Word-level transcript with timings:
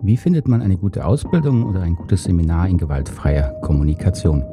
Wie 0.00 0.16
findet 0.16 0.46
man 0.46 0.60
eine 0.60 0.76
gute 0.76 1.06
Ausbildung 1.06 1.64
oder 1.64 1.80
ein 1.80 1.96
gutes 1.96 2.24
Seminar 2.24 2.68
in 2.68 2.76
gewaltfreier 2.76 3.54
Kommunikation? 3.62 4.44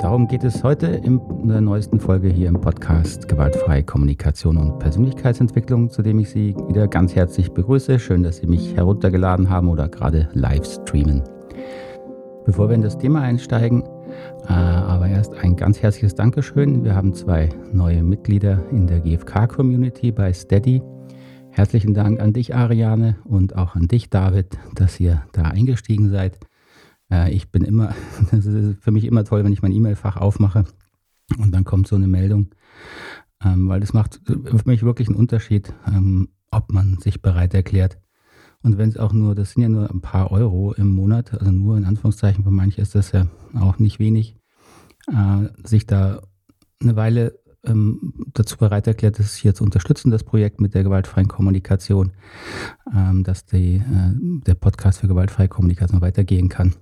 Darum 0.00 0.26
geht 0.26 0.42
es 0.42 0.64
heute 0.64 0.86
in 0.88 1.20
der 1.44 1.60
neuesten 1.60 2.00
Folge 2.00 2.28
hier 2.28 2.48
im 2.48 2.60
Podcast 2.60 3.28
Gewaltfreie 3.28 3.84
Kommunikation 3.84 4.56
und 4.56 4.78
Persönlichkeitsentwicklung, 4.80 5.90
zu 5.90 6.02
dem 6.02 6.18
ich 6.18 6.30
Sie 6.30 6.54
wieder 6.68 6.88
ganz 6.88 7.14
herzlich 7.14 7.52
begrüße. 7.52 7.98
Schön, 7.98 8.24
dass 8.24 8.38
Sie 8.38 8.46
mich 8.46 8.74
heruntergeladen 8.74 9.48
haben 9.48 9.68
oder 9.68 9.88
gerade 9.88 10.28
live 10.34 10.66
streamen. 10.66 11.22
Bevor 12.44 12.68
wir 12.68 12.74
in 12.74 12.82
das 12.82 12.98
Thema 12.98 13.22
einsteigen, 13.22 13.84
äh, 14.48 14.52
aber 14.52 15.06
erst 15.08 15.34
ein 15.34 15.56
ganz 15.56 15.80
herzliches 15.80 16.14
Dankeschön. 16.14 16.84
Wir 16.84 16.94
haben 16.94 17.14
zwei 17.14 17.48
neue 17.72 18.02
Mitglieder 18.02 18.60
in 18.70 18.86
der 18.86 19.00
GFK-Community 19.00 20.10
bei 20.10 20.32
Steady. 20.32 20.82
Herzlichen 21.56 21.94
Dank 21.94 22.20
an 22.20 22.34
dich, 22.34 22.54
Ariane, 22.54 23.16
und 23.24 23.56
auch 23.56 23.76
an 23.76 23.88
dich, 23.88 24.10
David, 24.10 24.58
dass 24.74 25.00
ihr 25.00 25.24
da 25.32 25.44
eingestiegen 25.44 26.10
seid. 26.10 26.38
Äh, 27.10 27.32
ich 27.32 27.50
bin 27.50 27.64
immer, 27.64 27.94
das 28.30 28.44
ist 28.44 28.84
für 28.84 28.90
mich 28.90 29.06
immer 29.06 29.24
toll, 29.24 29.42
wenn 29.42 29.54
ich 29.54 29.62
mein 29.62 29.72
E-Mail-Fach 29.72 30.18
aufmache 30.18 30.66
und 31.38 31.54
dann 31.54 31.64
kommt 31.64 31.88
so 31.88 31.96
eine 31.96 32.08
Meldung, 32.08 32.48
ähm, 33.42 33.70
weil 33.70 33.80
das 33.80 33.94
macht 33.94 34.20
für 34.26 34.68
mich 34.68 34.82
wirklich 34.82 35.08
einen 35.08 35.16
Unterschied, 35.16 35.72
ähm, 35.86 36.28
ob 36.50 36.70
man 36.74 36.98
sich 36.98 37.22
bereit 37.22 37.54
erklärt. 37.54 37.98
Und 38.62 38.76
wenn 38.76 38.90
es 38.90 38.98
auch 38.98 39.14
nur, 39.14 39.34
das 39.34 39.52
sind 39.52 39.62
ja 39.62 39.70
nur 39.70 39.90
ein 39.90 40.02
paar 40.02 40.32
Euro 40.32 40.74
im 40.74 40.90
Monat, 40.90 41.32
also 41.32 41.50
nur 41.50 41.78
in 41.78 41.86
Anführungszeichen, 41.86 42.44
für 42.44 42.50
manche 42.50 42.82
ist 42.82 42.94
das 42.94 43.12
ja 43.12 43.28
auch 43.58 43.78
nicht 43.78 43.98
wenig, 43.98 44.36
äh, 45.10 45.48
sich 45.66 45.86
da 45.86 46.20
eine 46.82 46.96
Weile 46.96 47.38
ähm, 47.64 48.14
dazu 48.34 48.56
bereit 48.56 48.86
erklärt, 48.86 49.18
das 49.18 49.34
hier 49.34 49.54
zu 49.54 49.64
unterstützen, 49.64 50.10
das 50.10 50.24
Projekt 50.24 50.60
mit 50.60 50.74
der 50.74 50.84
gewaltfreien 50.84 51.28
Kommunikation, 51.28 52.12
ähm, 52.94 53.24
dass 53.24 53.44
die, 53.44 53.76
äh, 53.76 54.12
der 54.46 54.54
Podcast 54.54 55.00
für 55.00 55.08
gewaltfreie 55.08 55.48
Kommunikation 55.48 56.00
weitergehen 56.00 56.48
kann. 56.48 56.74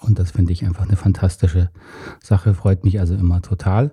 Und 0.00 0.18
das 0.18 0.32
finde 0.32 0.52
ich 0.52 0.64
einfach 0.64 0.86
eine 0.86 0.96
fantastische 0.96 1.70
Sache, 2.22 2.54
freut 2.54 2.84
mich 2.84 3.00
also 3.00 3.14
immer 3.14 3.42
total. 3.42 3.92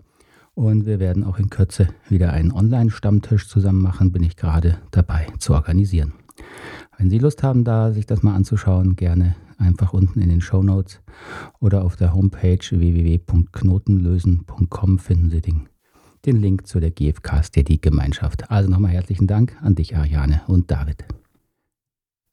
Und 0.56 0.86
wir 0.86 1.00
werden 1.00 1.24
auch 1.24 1.40
in 1.40 1.50
Kürze 1.50 1.88
wieder 2.10 2.32
einen 2.32 2.52
Online-Stammtisch 2.52 3.48
zusammen 3.48 3.82
machen, 3.82 4.12
bin 4.12 4.22
ich 4.22 4.36
gerade 4.36 4.78
dabei 4.92 5.26
zu 5.40 5.54
organisieren. 5.54 6.14
Wenn 6.98 7.10
Sie 7.10 7.18
Lust 7.18 7.42
haben, 7.44 7.64
da 7.64 7.92
sich 7.92 8.06
das 8.06 8.22
mal 8.22 8.36
anzuschauen, 8.36 8.96
gerne 8.96 9.36
einfach 9.58 9.94
unten 9.94 10.22
in 10.22 10.30
den 10.30 10.42
Show 10.42 10.62
Notes 10.62 11.02
oder 11.60 11.84
auf 11.84 11.96
der 11.96 12.14
Homepage 12.14 12.60
www.knotenlösen.com 12.60 15.00
finden 15.00 15.32
Sie 15.32 15.42
den 15.42 15.73
den 16.26 16.42
Link 16.42 16.68
zu 16.68 16.80
der 16.80 16.92
GFK 16.92 17.44
Steady 17.44 17.78
Gemeinschaft. 17.78 18.50
Also 18.50 18.70
nochmal 18.70 18.92
herzlichen 18.92 19.28
Dank 19.28 19.58
an 19.62 19.76
dich, 19.76 19.96
Ariane 19.96 20.42
und 20.48 20.72
David. 20.72 21.06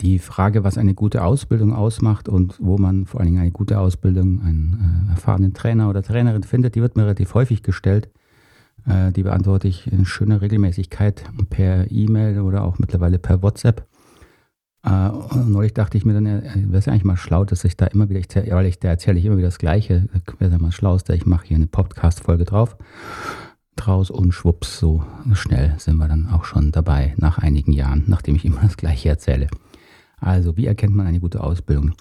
Die 0.01 0.19
Frage, 0.19 0.65
was 0.65 0.79
eine 0.79 0.95
gute 0.95 1.25
Ausbildung 1.25 1.75
ausmacht 1.75 2.29
und 2.29 2.59
wo 2.59 2.79
man 2.79 3.05
vor 3.05 3.21
allen 3.21 3.29
Dingen 3.29 3.43
eine 3.43 3.51
gute 3.51 3.79
Ausbildung, 3.79 4.41
einen 4.43 5.09
äh, 5.09 5.11
erfahrenen 5.11 5.53
Trainer 5.53 5.91
oder 5.91 6.03
Trainerin 6.03 6.43
findet, 6.43 6.75
die 6.75 6.81
wird 6.81 6.97
mir 6.97 7.03
relativ 7.03 7.35
häufig 7.35 7.63
gestellt. 7.63 8.09
Äh, 8.87 9.13
die 9.13 9.25
beantworte 9.25 9.69
ich 9.69 9.93
in 9.93 10.07
schöner 10.07 10.41
Regelmäßigkeit 10.41 11.25
per 11.51 11.91
E-Mail 11.91 12.41
oder 12.41 12.65
auch 12.65 12.79
mittlerweile 12.79 13.19
per 13.19 13.43
WhatsApp. 13.43 13.87
Äh, 14.87 15.11
neulich 15.47 15.75
dachte 15.75 15.99
ich 15.99 16.07
mir 16.07 16.15
dann, 16.15 16.25
äh, 16.25 16.43
wäre 16.55 16.79
es 16.79 16.89
eigentlich 16.89 17.05
mal 17.05 17.19
schlau, 17.19 17.45
dass 17.45 17.65
ich 17.65 17.77
da 17.77 17.85
immer 17.87 18.09
wieder, 18.09 18.21
ich, 18.21 18.53
weil 18.53 18.67
ich, 18.67 18.79
da 18.79 18.89
erzähle 18.89 19.19
ich 19.19 19.27
immer 19.27 19.37
wieder 19.37 19.49
das 19.49 19.59
Gleiche, 19.59 20.09
wäre 20.39 20.47
es 20.47 20.53
ja 20.53 20.59
mal 20.59 20.73
schlau, 20.73 20.97
dass 20.97 21.15
ich 21.15 21.27
mache 21.27 21.49
hier 21.49 21.57
eine 21.57 21.67
Podcast-Folge 21.67 22.47
drauf 22.47 22.79
draus 23.81 24.11
und 24.11 24.33
schwupps, 24.33 24.79
so 24.79 25.05
schnell 25.33 25.75
sind 25.79 25.97
wir 25.97 26.09
dann 26.09 26.29
auch 26.29 26.45
schon 26.45 26.73
dabei, 26.73 27.15
nach 27.17 27.39
einigen 27.39 27.73
Jahren, 27.73 28.05
nachdem 28.07 28.37
ich 28.37 28.45
immer 28.45 28.61
das 28.63 28.77
Gleiche 28.77 29.09
erzähle. 29.09 29.49
Also, 30.19 30.57
wie 30.57 30.67
erkennt 30.67 30.95
man 30.95 31.07
eine 31.07 31.21
gute 31.21 31.43
Ausbildung? 31.43 31.95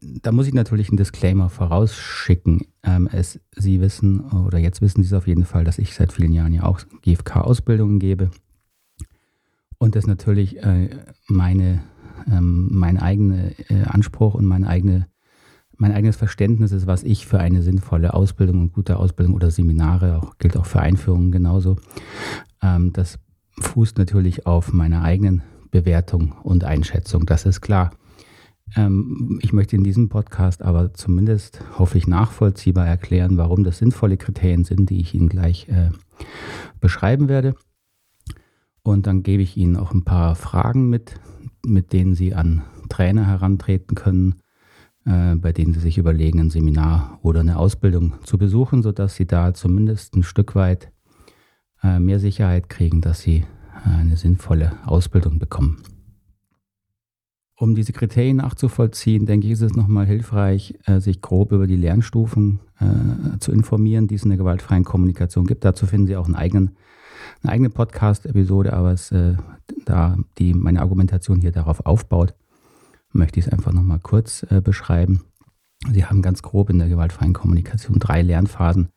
Da 0.00 0.32
muss 0.32 0.46
ich 0.46 0.54
natürlich 0.54 0.88
einen 0.88 0.96
Disclaimer 0.96 1.50
vorausschicken. 1.50 2.62
Ähm, 2.82 3.08
es, 3.12 3.40
Sie 3.54 3.80
wissen, 3.80 4.20
oder 4.20 4.58
jetzt 4.58 4.80
wissen 4.80 5.02
Sie 5.02 5.08
es 5.08 5.12
auf 5.12 5.26
jeden 5.26 5.44
Fall, 5.44 5.64
dass 5.64 5.78
ich 5.78 5.94
seit 5.94 6.12
vielen 6.12 6.32
Jahren 6.32 6.54
ja 6.54 6.62
auch 6.62 6.80
GFK-Ausbildungen 7.02 7.98
gebe. 7.98 8.30
Und 9.78 9.94
das 9.94 10.06
natürlich 10.06 10.62
äh, 10.62 10.90
meine, 11.26 11.82
ähm, 12.30 12.68
mein 12.70 12.98
eigener 12.98 13.50
äh, 13.68 13.82
Anspruch 13.84 14.34
und 14.34 14.46
meine 14.46 14.68
eigene 14.68 15.08
mein 15.78 15.92
eigenes 15.92 16.16
Verständnis 16.16 16.72
ist, 16.72 16.86
was 16.86 17.04
ich 17.04 17.26
für 17.26 17.38
eine 17.38 17.62
sinnvolle 17.62 18.12
Ausbildung 18.12 18.60
und 18.60 18.72
gute 18.72 18.98
Ausbildung 18.98 19.34
oder 19.34 19.50
Seminare, 19.50 20.20
auch, 20.20 20.36
gilt 20.38 20.56
auch 20.56 20.66
für 20.66 20.80
Einführungen 20.80 21.30
genauso, 21.30 21.76
ähm, 22.60 22.92
das 22.92 23.18
fußt 23.60 23.96
natürlich 23.96 24.44
auf 24.46 24.72
meiner 24.72 25.02
eigenen 25.02 25.42
Bewertung 25.70 26.32
und 26.42 26.64
Einschätzung, 26.64 27.26
das 27.26 27.46
ist 27.46 27.60
klar. 27.60 27.92
Ähm, 28.76 29.38
ich 29.40 29.52
möchte 29.52 29.76
in 29.76 29.84
diesem 29.84 30.08
Podcast 30.08 30.62
aber 30.62 30.92
zumindest, 30.94 31.62
hoffe 31.78 31.96
ich, 31.96 32.08
nachvollziehbar 32.08 32.86
erklären, 32.86 33.38
warum 33.38 33.62
das 33.62 33.78
sinnvolle 33.78 34.16
Kriterien 34.16 34.64
sind, 34.64 34.90
die 34.90 35.00
ich 35.00 35.14
Ihnen 35.14 35.28
gleich 35.28 35.68
äh, 35.68 35.90
beschreiben 36.80 37.28
werde. 37.28 37.54
Und 38.82 39.06
dann 39.06 39.22
gebe 39.22 39.42
ich 39.42 39.56
Ihnen 39.56 39.76
auch 39.76 39.92
ein 39.92 40.04
paar 40.04 40.34
Fragen 40.34 40.90
mit, 40.90 41.14
mit 41.64 41.92
denen 41.92 42.14
Sie 42.14 42.34
an 42.34 42.62
Trainer 42.88 43.26
herantreten 43.26 43.94
können 43.94 44.36
bei 45.36 45.52
denen 45.52 45.72
sie 45.72 45.80
sich 45.80 45.96
überlegen, 45.96 46.38
ein 46.38 46.50
Seminar 46.50 47.18
oder 47.22 47.40
eine 47.40 47.56
Ausbildung 47.56 48.14
zu 48.24 48.36
besuchen, 48.36 48.82
sodass 48.82 49.14
sie 49.14 49.26
da 49.26 49.54
zumindest 49.54 50.14
ein 50.14 50.22
Stück 50.22 50.54
weit 50.54 50.92
äh, 51.82 51.98
mehr 51.98 52.18
Sicherheit 52.18 52.68
kriegen, 52.68 53.00
dass 53.00 53.20
sie 53.20 53.36
äh, 53.86 53.88
eine 53.88 54.16
sinnvolle 54.16 54.72
Ausbildung 54.84 55.38
bekommen. 55.38 55.82
Um 57.56 57.74
diese 57.74 57.92
Kriterien 57.92 58.36
nachzuvollziehen, 58.36 59.24
denke 59.24 59.46
ich, 59.46 59.54
ist 59.54 59.62
es 59.62 59.74
nochmal 59.74 60.06
hilfreich, 60.06 60.78
sich 60.98 61.20
grob 61.20 61.50
über 61.50 61.66
die 61.66 61.74
Lernstufen 61.74 62.60
äh, 62.80 63.38
zu 63.38 63.50
informieren, 63.50 64.06
die 64.06 64.14
es 64.14 64.22
in 64.22 64.28
der 64.28 64.38
gewaltfreien 64.38 64.84
Kommunikation 64.84 65.46
gibt. 65.46 65.64
Dazu 65.64 65.86
finden 65.86 66.06
Sie 66.06 66.16
auch 66.16 66.26
einen 66.26 66.36
eigenen, 66.36 66.76
eine 67.42 67.52
eigene 67.52 67.70
Podcast-Episode, 67.70 68.72
aber 68.72 68.92
es, 68.92 69.10
äh, 69.10 69.34
da 69.84 70.16
die 70.38 70.54
meine 70.54 70.80
Argumentation 70.80 71.40
hier 71.40 71.50
darauf 71.50 71.84
aufbaut, 71.84 72.34
möchte 73.12 73.40
ich 73.40 73.46
es 73.46 73.52
einfach 73.52 73.72
nochmal 73.72 74.00
kurz 74.00 74.44
äh, 74.50 74.60
beschreiben. 74.60 75.24
Sie 75.92 76.04
haben 76.04 76.22
ganz 76.22 76.42
grob 76.42 76.70
in 76.70 76.78
der 76.78 76.88
gewaltfreien 76.88 77.32
Kommunikation 77.32 77.98
drei 77.98 78.22
Lernphasen. 78.22 78.88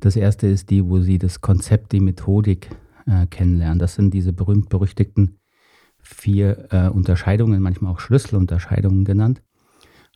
Das 0.00 0.16
erste 0.16 0.46
ist 0.46 0.70
die, 0.70 0.84
wo 0.84 1.00
Sie 1.00 1.18
das 1.18 1.40
Konzept, 1.40 1.92
die 1.92 2.00
Methodik 2.00 2.70
äh, 3.06 3.26
kennenlernen. 3.26 3.78
Das 3.78 3.94
sind 3.94 4.14
diese 4.14 4.32
berühmt-berüchtigten 4.32 5.38
vier 6.00 6.68
äh, 6.70 6.88
Unterscheidungen, 6.88 7.60
manchmal 7.60 7.92
auch 7.92 8.00
Schlüsselunterscheidungen 8.00 9.04
genannt. 9.04 9.42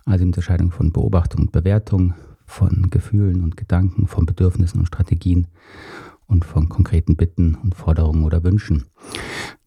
Also 0.04 0.24
Unterscheidung 0.24 0.70
von 0.70 0.92
Beobachtung 0.92 1.42
und 1.42 1.52
Bewertung, 1.52 2.14
von 2.46 2.90
Gefühlen 2.90 3.42
und 3.42 3.56
Gedanken, 3.56 4.06
von 4.06 4.26
Bedürfnissen 4.26 4.80
und 4.80 4.86
Strategien 4.86 5.48
und 6.26 6.44
von 6.44 6.68
konkreten 6.68 7.16
Bitten 7.16 7.54
und 7.54 7.74
Forderungen 7.74 8.24
oder 8.24 8.42
Wünschen. 8.44 8.86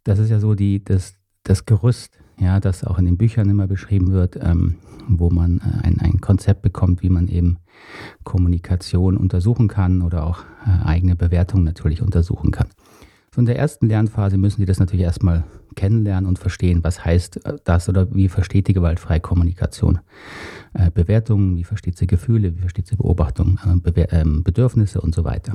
Das 0.03 0.19
ist 0.19 0.29
ja 0.29 0.39
so 0.39 0.55
die, 0.55 0.83
das, 0.83 1.15
das 1.43 1.65
Gerüst, 1.65 2.19
ja, 2.39 2.59
das 2.59 2.83
auch 2.83 2.99
in 2.99 3.05
den 3.05 3.17
Büchern 3.17 3.49
immer 3.49 3.67
beschrieben 3.67 4.11
wird, 4.11 4.37
ähm, 4.41 4.75
wo 5.07 5.29
man 5.29 5.59
äh, 5.59 5.87
ein, 5.87 5.99
ein 5.99 6.21
Konzept 6.21 6.61
bekommt, 6.61 7.01
wie 7.03 7.09
man 7.09 7.27
eben 7.27 7.57
Kommunikation 8.23 9.17
untersuchen 9.17 9.67
kann 9.67 10.01
oder 10.01 10.25
auch 10.25 10.39
äh, 10.65 10.85
eigene 10.85 11.15
Bewertungen 11.15 11.63
natürlich 11.63 12.01
untersuchen 12.01 12.51
kann. 12.51 12.67
So 13.33 13.39
in 13.39 13.45
der 13.45 13.57
ersten 13.57 13.87
Lernphase 13.87 14.37
müssen 14.37 14.61
Sie 14.61 14.65
das 14.65 14.79
natürlich 14.79 15.05
erstmal 15.05 15.43
kennenlernen 15.75 16.27
und 16.27 16.39
verstehen, 16.39 16.83
was 16.83 17.03
heißt 17.03 17.45
äh, 17.45 17.57
das 17.63 17.89
oder 17.89 18.13
wie 18.13 18.29
versteht 18.29 18.67
die 18.67 18.73
gewaltfreie 18.73 19.19
Kommunikation. 19.19 19.99
Äh, 20.73 20.89
Bewertungen, 20.91 21.57
wie 21.57 21.63
versteht 21.63 21.97
sie 21.97 22.07
Gefühle, 22.07 22.55
wie 22.55 22.61
versteht 22.61 22.87
sie 22.87 22.95
Beobachtungen, 22.95 23.59
äh, 23.65 23.91
Be 23.91 24.07
ähm, 24.11 24.43
Bedürfnisse 24.43 25.01
und 25.01 25.13
so 25.13 25.23
weiter. 25.23 25.53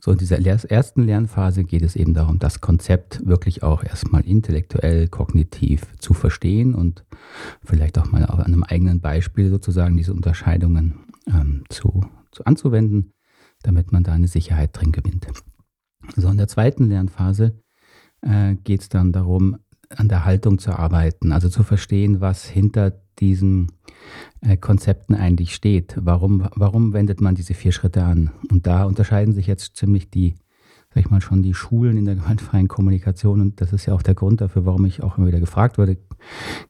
So 0.00 0.12
in 0.12 0.18
dieser 0.18 0.38
ersten 0.38 1.04
Lernphase 1.04 1.64
geht 1.64 1.82
es 1.82 1.94
eben 1.94 2.14
darum, 2.14 2.38
das 2.38 2.62
Konzept 2.62 3.26
wirklich 3.26 3.62
auch 3.62 3.84
erstmal 3.84 4.26
intellektuell, 4.26 5.08
kognitiv 5.08 5.86
zu 5.98 6.14
verstehen 6.14 6.74
und 6.74 7.04
vielleicht 7.62 7.98
auch 7.98 8.10
mal 8.10 8.24
an 8.24 8.40
einem 8.40 8.64
eigenen 8.64 9.00
Beispiel 9.00 9.50
sozusagen 9.50 9.98
diese 9.98 10.14
Unterscheidungen 10.14 11.00
ähm, 11.26 11.64
zu, 11.68 12.06
zu 12.32 12.44
anzuwenden, 12.46 13.12
damit 13.62 13.92
man 13.92 14.02
da 14.02 14.12
eine 14.12 14.28
Sicherheit 14.28 14.70
drin 14.72 14.92
gewinnt. 14.92 15.26
So 16.16 16.28
in 16.28 16.38
der 16.38 16.48
zweiten 16.48 16.88
Lernphase 16.88 17.60
äh, 18.22 18.54
geht 18.54 18.80
es 18.80 18.88
dann 18.88 19.12
darum, 19.12 19.58
an 19.96 20.08
der 20.08 20.24
Haltung 20.24 20.58
zu 20.58 20.72
arbeiten, 20.72 21.32
also 21.32 21.48
zu 21.48 21.62
verstehen, 21.62 22.20
was 22.20 22.44
hinter 22.44 22.92
diesen 23.18 23.72
äh, 24.40 24.56
Konzepten 24.56 25.14
eigentlich 25.14 25.54
steht. 25.54 25.96
Warum, 26.00 26.48
warum 26.54 26.92
wendet 26.92 27.20
man 27.20 27.34
diese 27.34 27.54
vier 27.54 27.72
Schritte 27.72 28.04
an? 28.04 28.30
Und 28.50 28.66
da 28.66 28.84
unterscheiden 28.84 29.34
sich 29.34 29.46
jetzt 29.46 29.76
ziemlich 29.76 30.08
die, 30.08 30.36
sag 30.94 31.04
ich 31.04 31.10
mal, 31.10 31.20
schon 31.20 31.42
die 31.42 31.54
Schulen 31.54 31.96
in 31.96 32.04
der 32.04 32.14
gewaltfreien 32.14 32.68
Kommunikation. 32.68 33.40
Und 33.40 33.60
das 33.60 33.72
ist 33.72 33.86
ja 33.86 33.94
auch 33.94 34.02
der 34.02 34.14
Grund 34.14 34.40
dafür, 34.40 34.64
warum 34.64 34.84
ich 34.86 35.02
auch 35.02 35.18
immer 35.18 35.26
wieder 35.26 35.40
gefragt 35.40 35.76
wurde, 35.76 35.98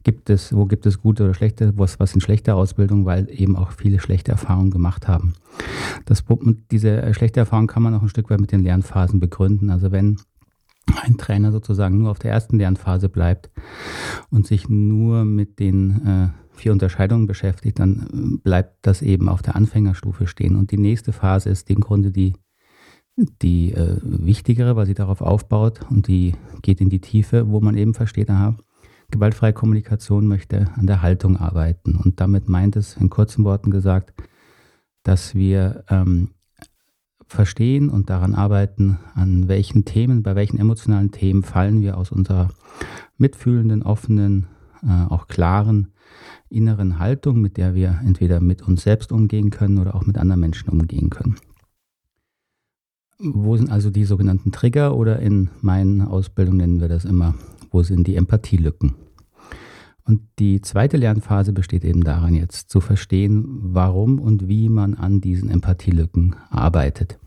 gibt 0.03 0.31
es, 0.31 0.55
wo 0.55 0.65
gibt 0.65 0.87
es 0.87 1.01
gute 1.01 1.25
oder 1.25 1.35
schlechte, 1.35 1.77
was, 1.77 2.01
was 2.01 2.13
sind 2.13 2.23
schlechte 2.23 2.55
Ausbildungen, 2.55 3.05
weil 3.05 3.29
eben 3.31 3.55
auch 3.55 3.71
viele 3.73 4.01
schlechte 4.01 4.33
Erfahrungen 4.33 4.71
gemacht 4.71 5.09
haben. 5.09 5.35
Das, 6.07 6.25
diese 6.71 7.13
schlechte 7.15 7.41
Erfahrung 7.41 7.67
kann 7.67 7.83
man 7.83 7.95
auch 7.95 8.03
ein 8.03 8.09
Stück 8.09 8.31
weit 8.31 8.41
mit 8.41 8.51
den 8.51 8.63
Lernphasen 8.63 9.21
begründen. 9.21 9.71
Also 9.71 9.93
wenn 9.93 10.17
ein 11.03 11.17
Trainer 11.19 11.53
sozusagen 11.53 11.99
nur 11.99 12.11
auf 12.11 12.19
der 12.19 12.33
ersten 12.33 12.59
Lernphase 12.59 13.09
bleibt 13.09 13.51
und 14.31 14.47
sich 14.47 14.69
nur 14.69 15.25
mit 15.25 15.59
den 15.59 16.07
äh, 16.07 16.29
vier 16.53 16.73
Unterscheidungen 16.73 17.27
beschäftigt, 17.27 17.79
dann 17.79 18.41
bleibt 18.43 18.79
das 18.83 19.03
eben 19.03 19.29
auf 19.29 19.43
der 19.43 19.57
Anfängerstufe 19.57 20.27
stehen. 20.27 20.57
Und 20.57 20.71
die 20.71 20.79
nächste 20.79 21.13
Phase 21.13 21.49
ist 21.49 21.71
im 21.71 21.81
Grunde 21.81 22.13
die, 22.13 22.35
die 23.17 23.73
äh, 23.73 23.97
wichtigere, 24.03 24.77
weil 24.77 24.87
sie 24.87 24.95
darauf 24.95 25.23
aufbaut 25.23 25.81
und 25.91 26.07
die 26.07 26.35
geht 26.63 26.81
in 26.81 26.91
die 26.91 27.01
Tiefe, 27.01 27.49
wo 27.49 27.61
man 27.61 27.77
eben 27.77 27.95
versteht, 27.95 28.31
aha, 28.31 28.57
gewaltfreie 29.11 29.53
Kommunikation 29.53 30.27
möchte 30.27 30.71
an 30.77 30.87
der 30.87 31.03
Haltung 31.03 31.37
arbeiten. 31.37 31.97
Und 31.97 32.21
damit 32.21 32.49
meint 32.49 32.77
es 32.77 32.97
in 32.97 33.11
kurzen 33.11 33.45
Worten 33.45 33.71
gesagt, 33.71 34.13
dass 35.03 35.35
wir 35.35 35.85
ähm, 35.89 36.29
verstehen 37.31 37.89
und 37.91 38.11
daran 38.11 38.35
arbeiten, 38.35 38.99
an 39.15 39.47
welchen 39.47 39.85
Themen, 39.85 40.23
bei 40.23 40.35
welchen 40.35 40.59
emotionalen 40.59 41.13
Themen 41.13 41.45
fallen 41.45 41.81
wir 41.81 41.97
aus 41.97 42.11
unserer 42.11 42.49
mitfühlenden, 43.19 43.85
offenen, 43.85 44.49
äh, 44.83 45.07
auch 45.09 45.29
klaren 45.29 45.93
inneren 46.49 46.99
Haltung, 46.99 47.41
mit 47.41 47.57
der 47.57 47.77
wir 47.77 48.01
entweder 48.05 48.41
mit 48.41 48.63
uns 48.63 48.83
selbst 48.83 49.13
umgehen 49.13 49.51
können 49.51 49.79
oder 49.79 49.95
auch 49.95 50.07
mit 50.07 50.19
anderen 50.19 50.41
Menschen 50.41 50.69
umgehen 50.71 51.09
können. 51.09 51.37
Wo 53.21 53.57
sind 53.57 53.71
also 53.71 53.91
die 53.91 54.05
sogenannten 54.05 54.51
Trigger 54.51 54.97
oder 54.97 55.21
in 55.21 55.51
meinen 55.61 56.01
Ausbildungen 56.01 56.59
nennen 56.59 56.81
wir 56.81 56.89
das 56.89 57.05
immer, 57.05 57.35
wo 57.71 57.85
sind 57.85 58.09
die 58.09 58.17
Empathielücken? 58.17 58.95
Und 60.05 60.23
die 60.39 60.61
zweite 60.61 60.97
Lernphase 60.97 61.53
besteht 61.53 61.85
eben 61.85 62.03
daran, 62.03 62.35
jetzt 62.35 62.71
zu 62.71 62.81
verstehen, 62.81 63.45
warum 63.49 64.19
und 64.19 64.49
wie 64.49 64.69
man 64.69 64.95
an 64.95 65.21
diesen 65.21 65.51
Empathielücken 65.51 66.37
arbeitet. 66.49 67.19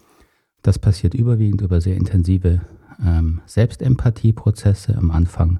Das 0.62 0.80
passiert 0.80 1.14
überwiegend 1.14 1.62
über 1.62 1.82
sehr 1.82 1.98
intensive 1.98 2.62
ähm, 3.04 3.42
Selbstempathieprozesse 3.46 4.98
am 4.98 5.12
Anfang 5.12 5.60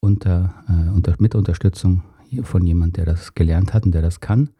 unter, 0.00 0.54
äh, 0.68 0.90
unter, 0.90 1.14
mit 1.18 1.34
Unterstützung 1.34 2.02
von 2.42 2.64
jemand, 2.64 2.96
der 2.96 3.06
das 3.06 3.34
gelernt 3.34 3.74
hat 3.74 3.84
und 3.84 3.92
der 3.92 4.02
das 4.02 4.20
kann. 4.20 4.50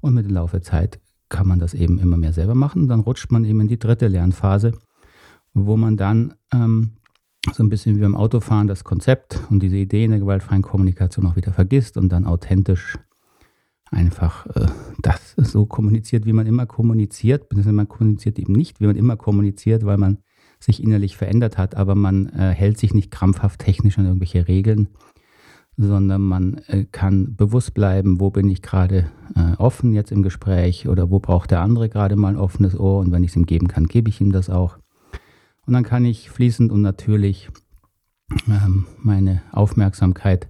Und 0.00 0.14
mit 0.14 0.26
dem 0.26 0.34
Laufe 0.34 0.56
der 0.56 0.62
Zeit 0.62 1.00
kann 1.28 1.46
man 1.46 1.58
das 1.58 1.74
eben 1.74 1.98
immer 1.98 2.16
mehr 2.16 2.32
selber 2.32 2.54
machen. 2.54 2.88
Dann 2.88 3.00
rutscht 3.00 3.30
man 3.30 3.44
eben 3.44 3.60
in 3.60 3.68
die 3.68 3.78
dritte 3.78 4.08
Lernphase, 4.08 4.72
wo 5.52 5.76
man 5.76 5.96
dann 5.96 6.34
ähm, 6.52 6.92
so 7.52 7.62
ein 7.62 7.68
bisschen 7.68 7.96
wie 7.96 8.00
beim 8.00 8.16
Autofahren 8.16 8.66
das 8.66 8.84
Konzept 8.84 9.40
und 9.50 9.62
diese 9.62 9.76
Idee 9.76 10.04
in 10.04 10.10
der 10.10 10.20
gewaltfreien 10.20 10.62
Kommunikation 10.62 11.26
auch 11.26 11.36
wieder 11.36 11.52
vergisst 11.52 11.96
und 11.96 12.08
dann 12.10 12.24
authentisch 12.24 12.98
einfach 13.90 14.46
äh, 14.46 14.66
das 15.02 15.34
so 15.36 15.66
kommuniziert, 15.66 16.26
wie 16.26 16.32
man 16.32 16.46
immer 16.46 16.66
kommuniziert. 16.66 17.52
Man 17.52 17.88
kommuniziert 17.88 18.38
eben 18.38 18.52
nicht, 18.52 18.80
wie 18.80 18.86
man 18.86 18.96
immer 18.96 19.16
kommuniziert, 19.16 19.84
weil 19.84 19.98
man 19.98 20.18
sich 20.58 20.82
innerlich 20.82 21.16
verändert 21.16 21.58
hat, 21.58 21.76
aber 21.76 21.94
man 21.94 22.26
äh, 22.30 22.50
hält 22.50 22.78
sich 22.78 22.94
nicht 22.94 23.10
krampfhaft 23.10 23.60
technisch 23.60 23.98
an 23.98 24.06
irgendwelche 24.06 24.48
Regeln, 24.48 24.88
sondern 25.76 26.22
man 26.22 26.60
äh, 26.68 26.84
kann 26.84 27.36
bewusst 27.36 27.74
bleiben, 27.74 28.20
wo 28.20 28.30
bin 28.30 28.48
ich 28.48 28.62
gerade 28.62 29.10
äh, 29.36 29.56
offen 29.58 29.92
jetzt 29.92 30.12
im 30.12 30.22
Gespräch 30.22 30.88
oder 30.88 31.10
wo 31.10 31.18
braucht 31.18 31.50
der 31.50 31.60
andere 31.60 31.88
gerade 31.88 32.16
mal 32.16 32.28
ein 32.28 32.38
offenes 32.38 32.78
Ohr 32.78 33.00
und 33.00 33.12
wenn 33.12 33.24
ich 33.24 33.30
es 33.30 33.36
ihm 33.36 33.46
geben 33.46 33.68
kann, 33.68 33.86
gebe 33.86 34.08
ich 34.08 34.20
ihm 34.20 34.32
das 34.32 34.48
auch. 34.48 34.78
Und 35.66 35.72
dann 35.72 35.84
kann 35.84 36.04
ich 36.04 36.30
fließend 36.30 36.70
und 36.70 36.82
natürlich 36.82 37.48
ähm, 38.48 38.86
meine 39.02 39.42
Aufmerksamkeit 39.52 40.48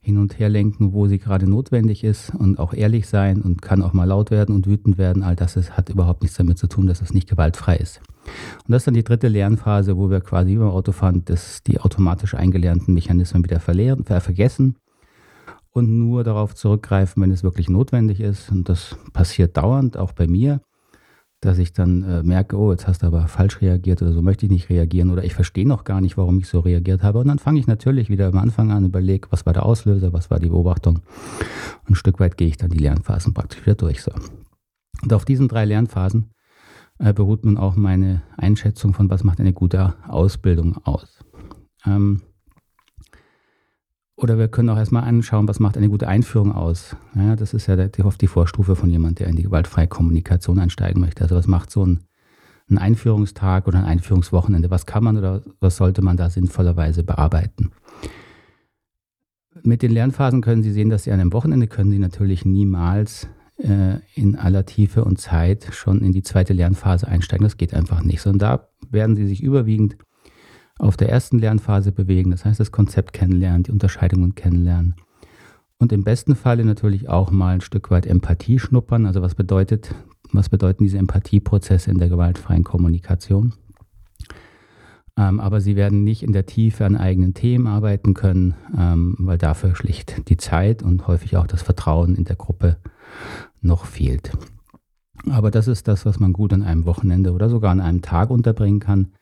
hin 0.00 0.18
und 0.18 0.38
her 0.38 0.50
lenken, 0.50 0.92
wo 0.92 1.06
sie 1.06 1.18
gerade 1.18 1.48
notwendig 1.48 2.04
ist 2.04 2.34
und 2.34 2.58
auch 2.58 2.74
ehrlich 2.74 3.08
sein 3.08 3.40
und 3.40 3.62
kann 3.62 3.80
auch 3.80 3.94
mal 3.94 4.04
laut 4.04 4.30
werden 4.30 4.54
und 4.54 4.66
wütend 4.66 4.98
werden. 4.98 5.22
All 5.22 5.34
das 5.34 5.56
ist, 5.56 5.78
hat 5.78 5.88
überhaupt 5.88 6.22
nichts 6.22 6.36
damit 6.36 6.58
zu 6.58 6.66
tun, 6.66 6.86
dass 6.86 7.00
es 7.00 7.14
nicht 7.14 7.28
gewaltfrei 7.28 7.76
ist. 7.76 8.02
Und 8.66 8.72
das 8.72 8.82
ist 8.82 8.86
dann 8.86 8.94
die 8.94 9.04
dritte 9.04 9.28
Lernphase, 9.28 9.96
wo 9.96 10.10
wir 10.10 10.20
quasi 10.20 10.56
beim 10.56 10.68
Autofahren 10.68 11.24
das, 11.24 11.62
die 11.62 11.80
automatisch 11.80 12.34
eingelernten 12.34 12.92
Mechanismen 12.92 13.44
wieder 13.44 13.60
verlehren, 13.60 14.04
vergessen 14.04 14.76
und 15.70 15.98
nur 15.98 16.22
darauf 16.22 16.54
zurückgreifen, 16.54 17.22
wenn 17.22 17.30
es 17.30 17.42
wirklich 17.42 17.70
notwendig 17.70 18.20
ist. 18.20 18.50
Und 18.50 18.68
das 18.68 18.96
passiert 19.14 19.56
dauernd, 19.56 19.96
auch 19.96 20.12
bei 20.12 20.26
mir 20.26 20.60
dass 21.44 21.58
ich 21.58 21.72
dann 21.72 22.02
äh, 22.02 22.22
merke, 22.22 22.56
oh, 22.56 22.72
jetzt 22.72 22.86
hast 22.86 23.02
du 23.02 23.06
aber 23.06 23.28
falsch 23.28 23.60
reagiert 23.60 24.00
oder 24.00 24.12
so 24.12 24.22
möchte 24.22 24.46
ich 24.46 24.52
nicht 24.52 24.70
reagieren 24.70 25.10
oder 25.10 25.24
ich 25.24 25.34
verstehe 25.34 25.66
noch 25.66 25.84
gar 25.84 26.00
nicht, 26.00 26.16
warum 26.16 26.38
ich 26.38 26.48
so 26.48 26.60
reagiert 26.60 27.02
habe. 27.02 27.18
Und 27.18 27.28
dann 27.28 27.38
fange 27.38 27.60
ich 27.60 27.66
natürlich 27.66 28.08
wieder 28.08 28.28
am 28.28 28.38
Anfang 28.38 28.70
an, 28.70 28.84
überlege, 28.84 29.28
was 29.30 29.44
war 29.44 29.52
der 29.52 29.66
Auslöser, 29.66 30.12
was 30.12 30.30
war 30.30 30.40
die 30.40 30.48
Beobachtung. 30.48 31.00
Und 31.82 31.90
ein 31.90 31.94
Stück 31.94 32.18
weit 32.20 32.36
gehe 32.36 32.48
ich 32.48 32.56
dann 32.56 32.70
die 32.70 32.78
Lernphasen 32.78 33.34
praktisch 33.34 33.60
wieder 33.62 33.74
durch. 33.74 34.02
So. 34.02 34.12
Und 35.02 35.12
auf 35.12 35.24
diesen 35.24 35.48
drei 35.48 35.64
Lernphasen 35.64 36.30
äh, 36.98 37.12
beruht 37.12 37.44
nun 37.44 37.58
auch 37.58 37.76
meine 37.76 38.22
Einschätzung 38.36 38.94
von, 38.94 39.10
was 39.10 39.24
macht 39.24 39.40
eine 39.40 39.52
gute 39.52 39.94
Ausbildung 40.08 40.78
aus. 40.84 41.24
Ähm, 41.84 42.22
oder 44.24 44.38
wir 44.38 44.48
können 44.48 44.70
auch 44.70 44.78
erstmal 44.78 45.04
anschauen, 45.04 45.46
was 45.46 45.60
macht 45.60 45.76
eine 45.76 45.90
gute 45.90 46.08
Einführung 46.08 46.50
aus. 46.50 46.96
Ja, 47.14 47.36
das 47.36 47.52
ist 47.52 47.66
ja 47.66 47.76
oft 48.02 48.20
die 48.22 48.26
Vorstufe 48.26 48.74
von 48.74 48.88
jemand, 48.88 49.20
der 49.20 49.26
in 49.28 49.36
die 49.36 49.42
gewaltfreie 49.42 49.86
Kommunikation 49.86 50.58
einsteigen 50.58 50.98
möchte. 51.00 51.22
Also 51.22 51.36
was 51.36 51.46
macht 51.46 51.70
so 51.70 51.84
ein, 51.84 52.00
ein 52.70 52.78
Einführungstag 52.78 53.68
oder 53.68 53.80
ein 53.80 53.84
Einführungswochenende? 53.84 54.70
Was 54.70 54.86
kann 54.86 55.04
man 55.04 55.18
oder 55.18 55.42
was 55.60 55.76
sollte 55.76 56.00
man 56.00 56.16
da 56.16 56.30
sinnvollerweise 56.30 57.04
bearbeiten? 57.04 57.72
Mit 59.62 59.82
den 59.82 59.92
Lernphasen 59.92 60.40
können 60.40 60.62
Sie 60.62 60.72
sehen, 60.72 60.88
dass 60.88 61.04
Sie 61.04 61.12
an 61.12 61.20
einem 61.20 61.34
Wochenende 61.34 61.66
können 61.66 61.90
Sie 61.90 61.98
natürlich 61.98 62.46
niemals 62.46 63.28
äh, 63.58 63.98
in 64.14 64.36
aller 64.36 64.64
Tiefe 64.64 65.04
und 65.04 65.20
Zeit 65.20 65.68
schon 65.72 66.00
in 66.00 66.12
die 66.12 66.22
zweite 66.22 66.54
Lernphase 66.54 67.06
einsteigen. 67.06 67.44
Das 67.44 67.58
geht 67.58 67.74
einfach 67.74 68.02
nicht. 68.02 68.22
Sondern 68.22 68.38
da 68.38 68.68
werden 68.90 69.16
Sie 69.16 69.26
sich 69.26 69.42
überwiegend 69.42 69.98
auf 70.78 70.96
der 70.96 71.08
ersten 71.08 71.38
Lernphase 71.38 71.92
bewegen, 71.92 72.30
das 72.30 72.44
heißt 72.44 72.60
das 72.60 72.72
Konzept 72.72 73.12
kennenlernen, 73.12 73.62
die 73.62 73.72
Unterscheidungen 73.72 74.34
kennenlernen. 74.34 74.96
Und 75.78 75.92
im 75.92 76.04
besten 76.04 76.36
Falle 76.36 76.64
natürlich 76.64 77.08
auch 77.08 77.30
mal 77.30 77.54
ein 77.54 77.60
Stück 77.60 77.90
weit 77.90 78.06
Empathie 78.06 78.58
schnuppern. 78.58 79.06
Also 79.06 79.22
was 79.22 79.34
bedeutet, 79.34 79.94
was 80.32 80.48
bedeuten 80.48 80.84
diese 80.84 80.98
Empathieprozesse 80.98 81.90
in 81.90 81.98
der 81.98 82.08
gewaltfreien 82.08 82.64
Kommunikation? 82.64 83.52
Ähm, 85.16 85.40
aber 85.40 85.60
sie 85.60 85.76
werden 85.76 86.02
nicht 86.02 86.22
in 86.22 86.32
der 86.32 86.46
Tiefe 86.46 86.84
an 86.84 86.96
eigenen 86.96 87.34
Themen 87.34 87.66
arbeiten 87.66 88.14
können, 88.14 88.54
ähm, 88.76 89.14
weil 89.18 89.38
dafür 89.38 89.76
schlicht 89.76 90.28
die 90.28 90.36
Zeit 90.36 90.82
und 90.82 91.06
häufig 91.06 91.36
auch 91.36 91.46
das 91.46 91.62
Vertrauen 91.62 92.16
in 92.16 92.24
der 92.24 92.36
Gruppe 92.36 92.78
noch 93.60 93.84
fehlt. 93.84 94.32
Aber 95.30 95.50
das 95.50 95.68
ist 95.68 95.86
das, 95.86 96.04
was 96.04 96.18
man 96.18 96.32
gut 96.32 96.52
an 96.52 96.62
einem 96.62 96.84
Wochenende 96.84 97.32
oder 97.32 97.48
sogar 97.48 97.70
an 97.70 97.80
einem 97.80 98.02
Tag 98.02 98.30
unterbringen 98.30 98.80
kann. 98.80 99.12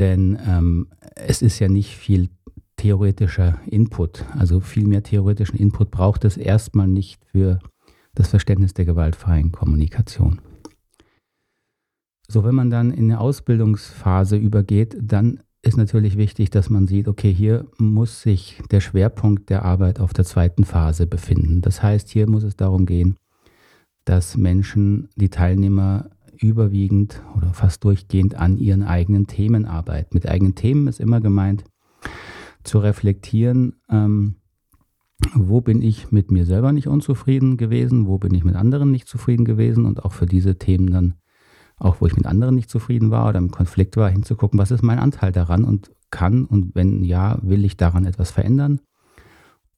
Denn 0.00 0.38
ähm, 0.46 0.88
es 1.14 1.42
ist 1.42 1.58
ja 1.58 1.68
nicht 1.68 1.94
viel 1.94 2.30
theoretischer 2.76 3.60
Input. 3.66 4.24
Also 4.38 4.60
viel 4.60 4.86
mehr 4.86 5.02
theoretischen 5.02 5.58
Input 5.58 5.90
braucht 5.90 6.24
es 6.24 6.38
erstmal 6.38 6.88
nicht 6.88 7.22
für 7.26 7.58
das 8.14 8.28
Verständnis 8.28 8.72
der 8.72 8.86
gewaltfreien 8.86 9.52
Kommunikation. 9.52 10.40
So, 12.26 12.44
wenn 12.44 12.54
man 12.54 12.70
dann 12.70 12.92
in 12.92 13.04
eine 13.04 13.20
Ausbildungsphase 13.20 14.36
übergeht, 14.36 14.96
dann 15.00 15.40
ist 15.62 15.76
natürlich 15.76 16.16
wichtig, 16.16 16.48
dass 16.48 16.70
man 16.70 16.86
sieht, 16.86 17.06
okay, 17.06 17.32
hier 17.32 17.66
muss 17.76 18.22
sich 18.22 18.62
der 18.70 18.80
Schwerpunkt 18.80 19.50
der 19.50 19.66
Arbeit 19.66 20.00
auf 20.00 20.14
der 20.14 20.24
zweiten 20.24 20.64
Phase 20.64 21.06
befinden. 21.06 21.60
Das 21.60 21.82
heißt, 21.82 22.08
hier 22.08 22.26
muss 22.26 22.44
es 22.44 22.56
darum 22.56 22.86
gehen, 22.86 23.16
dass 24.06 24.38
Menschen, 24.38 25.10
die 25.16 25.28
Teilnehmer 25.28 26.08
überwiegend 26.40 27.22
oder 27.36 27.52
fast 27.52 27.84
durchgehend 27.84 28.34
an 28.34 28.56
ihren 28.58 28.82
eigenen 28.82 29.26
Themen 29.26 29.66
arbeiten. 29.66 30.10
Mit 30.14 30.28
eigenen 30.28 30.54
Themen 30.54 30.86
ist 30.86 31.00
immer 31.00 31.20
gemeint, 31.20 31.64
zu 32.64 32.78
reflektieren, 32.78 33.80
ähm, 33.90 34.36
wo 35.34 35.60
bin 35.60 35.82
ich 35.82 36.10
mit 36.10 36.30
mir 36.30 36.46
selber 36.46 36.72
nicht 36.72 36.88
unzufrieden 36.88 37.56
gewesen, 37.56 38.06
wo 38.06 38.18
bin 38.18 38.34
ich 38.34 38.44
mit 38.44 38.56
anderen 38.56 38.90
nicht 38.90 39.06
zufrieden 39.06 39.44
gewesen 39.44 39.84
und 39.84 40.04
auch 40.04 40.12
für 40.12 40.26
diese 40.26 40.56
Themen 40.56 40.90
dann, 40.90 41.14
auch 41.76 42.00
wo 42.00 42.06
ich 42.06 42.16
mit 42.16 42.26
anderen 42.26 42.54
nicht 42.54 42.70
zufrieden 42.70 43.10
war 43.10 43.28
oder 43.28 43.38
im 43.38 43.50
Konflikt 43.50 43.96
war, 43.96 44.10
hinzugucken, 44.10 44.58
was 44.58 44.70
ist 44.70 44.82
mein 44.82 44.98
Anteil 44.98 45.32
daran 45.32 45.64
und 45.64 45.90
kann 46.10 46.44
und 46.44 46.74
wenn 46.74 47.04
ja, 47.04 47.38
will 47.42 47.64
ich 47.64 47.76
daran 47.76 48.06
etwas 48.06 48.30
verändern. 48.30 48.80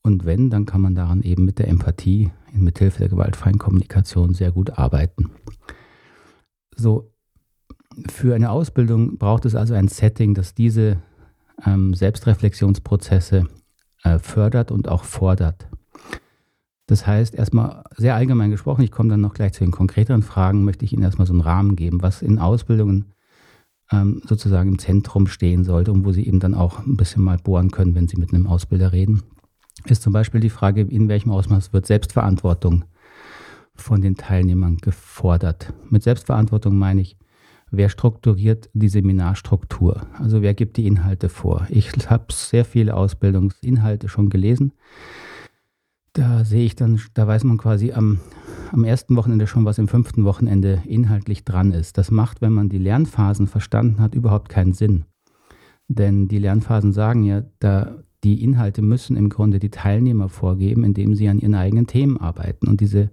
Und 0.04 0.24
wenn, 0.24 0.50
dann 0.50 0.66
kann 0.66 0.80
man 0.80 0.96
daran 0.96 1.22
eben 1.22 1.44
mit 1.44 1.60
der 1.60 1.68
Empathie, 1.68 2.32
mit 2.52 2.78
Hilfe 2.78 2.98
der 2.98 3.08
gewaltfreien 3.08 3.58
Kommunikation 3.58 4.34
sehr 4.34 4.50
gut 4.50 4.76
arbeiten. 4.78 5.30
So, 6.76 7.12
für 8.10 8.34
eine 8.34 8.50
Ausbildung 8.50 9.18
braucht 9.18 9.44
es 9.44 9.54
also 9.54 9.74
ein 9.74 9.88
Setting, 9.88 10.34
das 10.34 10.54
diese 10.54 10.98
ähm, 11.64 11.94
Selbstreflexionsprozesse 11.94 13.46
äh, 14.02 14.18
fördert 14.18 14.70
und 14.70 14.88
auch 14.88 15.04
fordert. 15.04 15.68
Das 16.86 17.06
heißt, 17.06 17.34
erstmal 17.34 17.84
sehr 17.96 18.14
allgemein 18.14 18.50
gesprochen, 18.50 18.82
ich 18.82 18.90
komme 18.90 19.10
dann 19.10 19.20
noch 19.20 19.34
gleich 19.34 19.52
zu 19.52 19.64
den 19.64 19.70
konkreteren 19.70 20.22
Fragen, 20.22 20.64
möchte 20.64 20.84
ich 20.84 20.92
Ihnen 20.92 21.02
erstmal 21.02 21.26
so 21.26 21.32
einen 21.32 21.40
Rahmen 21.40 21.76
geben, 21.76 22.02
was 22.02 22.22
in 22.22 22.38
Ausbildungen 22.38 23.12
ähm, 23.90 24.22
sozusagen 24.26 24.70
im 24.70 24.78
Zentrum 24.78 25.26
stehen 25.26 25.64
sollte 25.64 25.92
und 25.92 26.04
wo 26.04 26.12
Sie 26.12 26.26
eben 26.26 26.40
dann 26.40 26.54
auch 26.54 26.84
ein 26.84 26.96
bisschen 26.96 27.22
mal 27.22 27.38
bohren 27.38 27.70
können, 27.70 27.94
wenn 27.94 28.08
Sie 28.08 28.16
mit 28.16 28.32
einem 28.32 28.46
Ausbilder 28.46 28.92
reden, 28.92 29.22
ist 29.86 30.02
zum 30.02 30.12
Beispiel 30.12 30.40
die 30.40 30.50
Frage, 30.50 30.82
in 30.82 31.08
welchem 31.08 31.30
Ausmaß 31.30 31.72
wird 31.72 31.86
Selbstverantwortung 31.86 32.84
von 33.82 34.00
den 34.00 34.16
Teilnehmern 34.16 34.78
gefordert. 34.78 35.72
Mit 35.90 36.02
Selbstverantwortung 36.02 36.76
meine 36.76 37.00
ich, 37.00 37.16
wer 37.70 37.88
strukturiert 37.88 38.70
die 38.74 38.88
Seminarstruktur? 38.88 40.06
Also 40.18 40.42
wer 40.42 40.54
gibt 40.54 40.76
die 40.76 40.86
Inhalte 40.86 41.28
vor? 41.28 41.66
Ich 41.70 41.90
habe 42.08 42.26
sehr 42.30 42.64
viele 42.64 42.94
Ausbildungsinhalte 42.94 44.08
schon 44.08 44.30
gelesen. 44.30 44.72
Da 46.12 46.44
sehe 46.44 46.64
ich 46.64 46.76
dann, 46.76 47.00
da 47.14 47.26
weiß 47.26 47.44
man 47.44 47.56
quasi 47.56 47.92
am, 47.92 48.20
am 48.70 48.84
ersten 48.84 49.16
Wochenende 49.16 49.46
schon, 49.46 49.64
was 49.64 49.78
im 49.78 49.88
fünften 49.88 50.24
Wochenende 50.24 50.82
inhaltlich 50.86 51.44
dran 51.44 51.72
ist. 51.72 51.96
Das 51.96 52.10
macht, 52.10 52.42
wenn 52.42 52.52
man 52.52 52.68
die 52.68 52.78
Lernphasen 52.78 53.46
verstanden 53.46 53.98
hat, 53.98 54.14
überhaupt 54.14 54.50
keinen 54.50 54.74
Sinn. 54.74 55.06
Denn 55.88 56.28
die 56.28 56.38
Lernphasen 56.38 56.92
sagen 56.92 57.24
ja, 57.24 57.42
da 57.58 58.02
die 58.24 58.42
Inhalte 58.44 58.82
müssen 58.82 59.16
im 59.16 59.30
Grunde 59.30 59.58
die 59.58 59.70
Teilnehmer 59.70 60.28
vorgeben, 60.28 60.84
indem 60.84 61.14
sie 61.14 61.28
an 61.28 61.38
ihren 61.38 61.54
eigenen 61.54 61.86
Themen 61.86 62.18
arbeiten. 62.18 62.68
Und 62.68 62.80
diese 62.80 63.10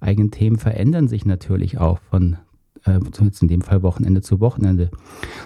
eigenen 0.00 0.30
Themen 0.30 0.56
verändern 0.56 1.08
sich 1.08 1.26
natürlich 1.26 1.78
auch 1.78 1.98
von 1.98 2.36
äh, 2.84 3.00
in 3.40 3.48
dem 3.48 3.62
Fall 3.62 3.82
Wochenende 3.82 4.20
zu 4.20 4.40
Wochenende. 4.40 4.90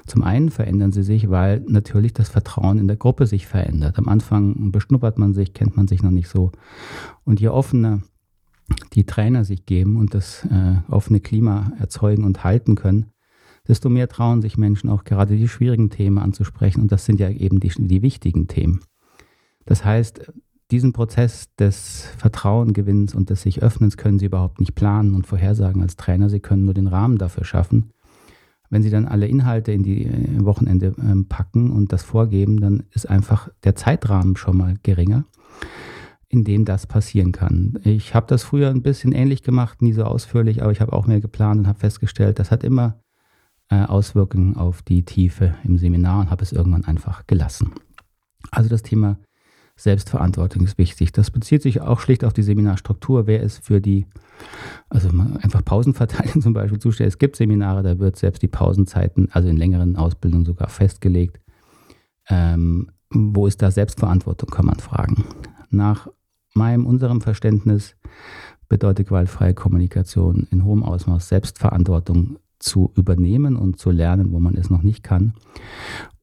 Zum 0.07 0.23
einen 0.23 0.51
verändern 0.51 0.93
sie 0.93 1.03
sich, 1.03 1.31
weil 1.31 1.61
natürlich 1.67 2.13
das 2.13 2.29
Vertrauen 2.29 2.79
in 2.79 2.89
der 2.89 2.97
Gruppe 2.97 3.27
sich 3.27 3.47
verändert. 3.47 3.99
Am 3.99 4.09
Anfang 4.09 4.71
beschnuppert 4.73 5.19
man 5.19 5.35
sich, 5.35 5.55
kennt 5.55 5.77
man 5.77 5.89
sich 5.89 6.03
noch 6.03 6.11
nicht 6.11 6.29
so. 6.29 6.53
Und 7.25 7.41
je 7.41 7.49
offener 7.49 8.03
die 8.93 9.05
Trainer 9.05 9.45
sich 9.45 9.67
geben 9.67 9.97
und 9.97 10.15
das 10.15 10.45
äh, 10.45 10.77
offene 10.89 11.21
Klima 11.21 11.73
erzeugen 11.79 12.25
und 12.25 12.45
halten 12.45 12.75
können, 12.75 13.07
desto 13.69 13.89
mehr 13.89 14.09
trauen 14.09 14.41
sich 14.41 14.57
Menschen 14.57 14.89
auch 14.91 15.05
gerade 15.05 15.37
die 15.37 15.49
schwierigen 15.49 15.91
Themen 15.91 16.19
anzusprechen. 16.19 16.81
Und 16.81 16.93
das 16.93 17.05
sind 17.05 17.21
ja 17.21 17.29
eben 17.31 17.61
die, 17.61 17.71
die 17.77 18.03
wichtigen 18.03 18.49
Themen. 18.49 18.81
Das 19.67 19.85
heißt, 19.85 20.33
diesen 20.73 20.93
Prozess 20.95 21.55
des 21.57 22.07
Vertrauengewinns 22.17 23.15
und 23.15 23.29
des 23.29 23.43
sich 23.43 23.63
Öffnens 23.63 23.99
können 23.99 24.19
Sie 24.19 24.27
überhaupt 24.27 24.59
nicht 24.59 24.75
planen 24.75 25.15
und 25.15 25.27
vorhersagen 25.27 25.83
als 25.83 25.97
Trainer. 25.97 26.31
Sie 26.31 26.41
können 26.41 26.65
nur 26.65 26.75
den 26.75 26.87
Rahmen 26.87 27.19
dafür 27.19 27.45
schaffen. 27.45 27.91
Wenn 28.71 28.83
Sie 28.83 28.89
dann 28.89 29.05
alle 29.05 29.27
Inhalte 29.27 29.71
in 29.71 29.83
die 29.83 30.07
äh, 30.07 30.45
Wochenende 30.45 30.95
ähm, 30.99 31.29
packen 31.29 31.71
und 31.71 31.93
das 31.93 32.03
vorgeben, 32.03 32.59
dann 32.59 32.85
ist 32.91 33.09
einfach 33.09 33.51
der 33.65 33.77
Zeitrahmen 33.77 34.35
schon 34.37 34.57
mal 34.57 34.77
geringer, 34.83 35.27
in 36.29 36.43
dem 36.43 36.65
das 36.65 36.87
passieren 36.87 37.33
kann. 37.33 37.79
Ich 37.85 38.15
habe 38.15 38.27
das 38.27 38.43
früher 38.43 38.71
ein 38.71 38.81
bisschen 38.81 39.13
ähnlich 39.13 39.43
gemacht, 39.43 39.83
nie 39.83 39.93
so 39.93 40.05
ausführlich, 40.05 40.63
aber 40.63 40.73
ich 40.73 40.81
habe 40.81 40.95
auch 40.95 41.07
mehr 41.07 41.21
geplant 41.21 41.61
und 41.61 41.67
habe 41.67 41.81
festgestellt, 41.81 42.39
das 42.39 42.51
hat 42.51 42.65
immer 42.65 42.99
äh, 43.69 43.85
Auswirkungen 43.85 44.57
auf 44.57 44.81
die 44.81 45.05
Tiefe 45.05 45.55
im 45.65 45.77
Seminar 45.77 46.21
und 46.21 46.31
habe 46.31 46.43
es 46.43 46.53
irgendwann 46.53 46.87
einfach 46.87 47.27
gelassen. 47.27 47.73
Also 48.51 48.71
das 48.71 48.83
Thema 48.83 49.19
Selbstverantwortung 49.83 50.65
ist 50.65 50.79
wichtig. 50.79 51.11
Das 51.11 51.33
bezieht 51.33 51.63
sich 51.63 51.81
auch 51.81 51.99
schlicht 51.99 52.25
auf 52.25 52.33
die 52.33 52.45
Seminarstruktur. 52.45 53.27
Wer 53.27 53.43
ist 53.43 53.65
für 53.65 53.81
die, 53.81 54.07
also 54.89 55.09
einfach 55.09 55.65
Pausenverteilung 55.65 56.41
zum 56.41 56.53
Beispiel 56.53 56.79
zuständig? 56.79 57.15
Es 57.15 57.19
gibt 57.19 57.35
Seminare, 57.35 57.83
da 57.83 57.99
wird 57.99 58.17
selbst 58.17 58.43
die 58.43 58.49
Pausenzeiten, 58.49 59.29
also 59.33 59.49
in 59.49 59.57
längeren 59.57 59.97
Ausbildungen 59.97 60.45
sogar 60.45 60.69
festgelegt. 60.69 61.41
Ähm, 62.29 62.91
wo 63.11 63.49
ist 63.49 63.61
da 63.61 63.71
Selbstverantwortung, 63.73 64.51
kann 64.51 64.67
man 64.67 64.79
fragen. 64.79 65.25
Nach 65.71 66.09
meinem, 66.55 66.87
unserem 66.87 67.21
Verständnis 67.21 67.97
bedeutet 68.69 69.09
gewaltfreie 69.09 69.53
Kommunikation 69.53 70.47
in 70.51 70.65
hohem 70.65 70.85
Ausmaß 70.85 71.29
Selbstverantwortung 71.29 72.39
zu 72.61 72.93
übernehmen 72.95 73.57
und 73.57 73.81
zu 73.81 73.91
lernen, 73.91 74.33
wo 74.33 74.39
man 74.39 74.57
es 74.57 74.71
noch 74.71 74.83
nicht 74.83 75.03
kann. 75.03 75.35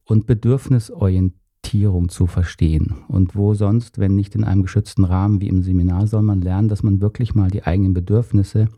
Und 0.04 0.26
bedürfnisorientiert 0.26 1.39
Orientierung 1.70 2.08
zu 2.08 2.26
verstehen. 2.26 2.96
Und 3.06 3.36
wo 3.36 3.54
sonst, 3.54 3.98
wenn 3.98 4.16
nicht 4.16 4.34
in 4.34 4.42
einem 4.42 4.62
geschützten 4.62 5.04
Rahmen 5.04 5.40
wie 5.40 5.48
im 5.48 5.62
Seminar, 5.62 6.08
soll 6.08 6.22
man 6.22 6.40
lernen, 6.40 6.68
dass 6.68 6.82
man 6.82 7.00
wirklich 7.00 7.34
mal 7.34 7.48
die 7.48 7.62
eigenen 7.62 7.94
Bedürfnisse 7.94 8.68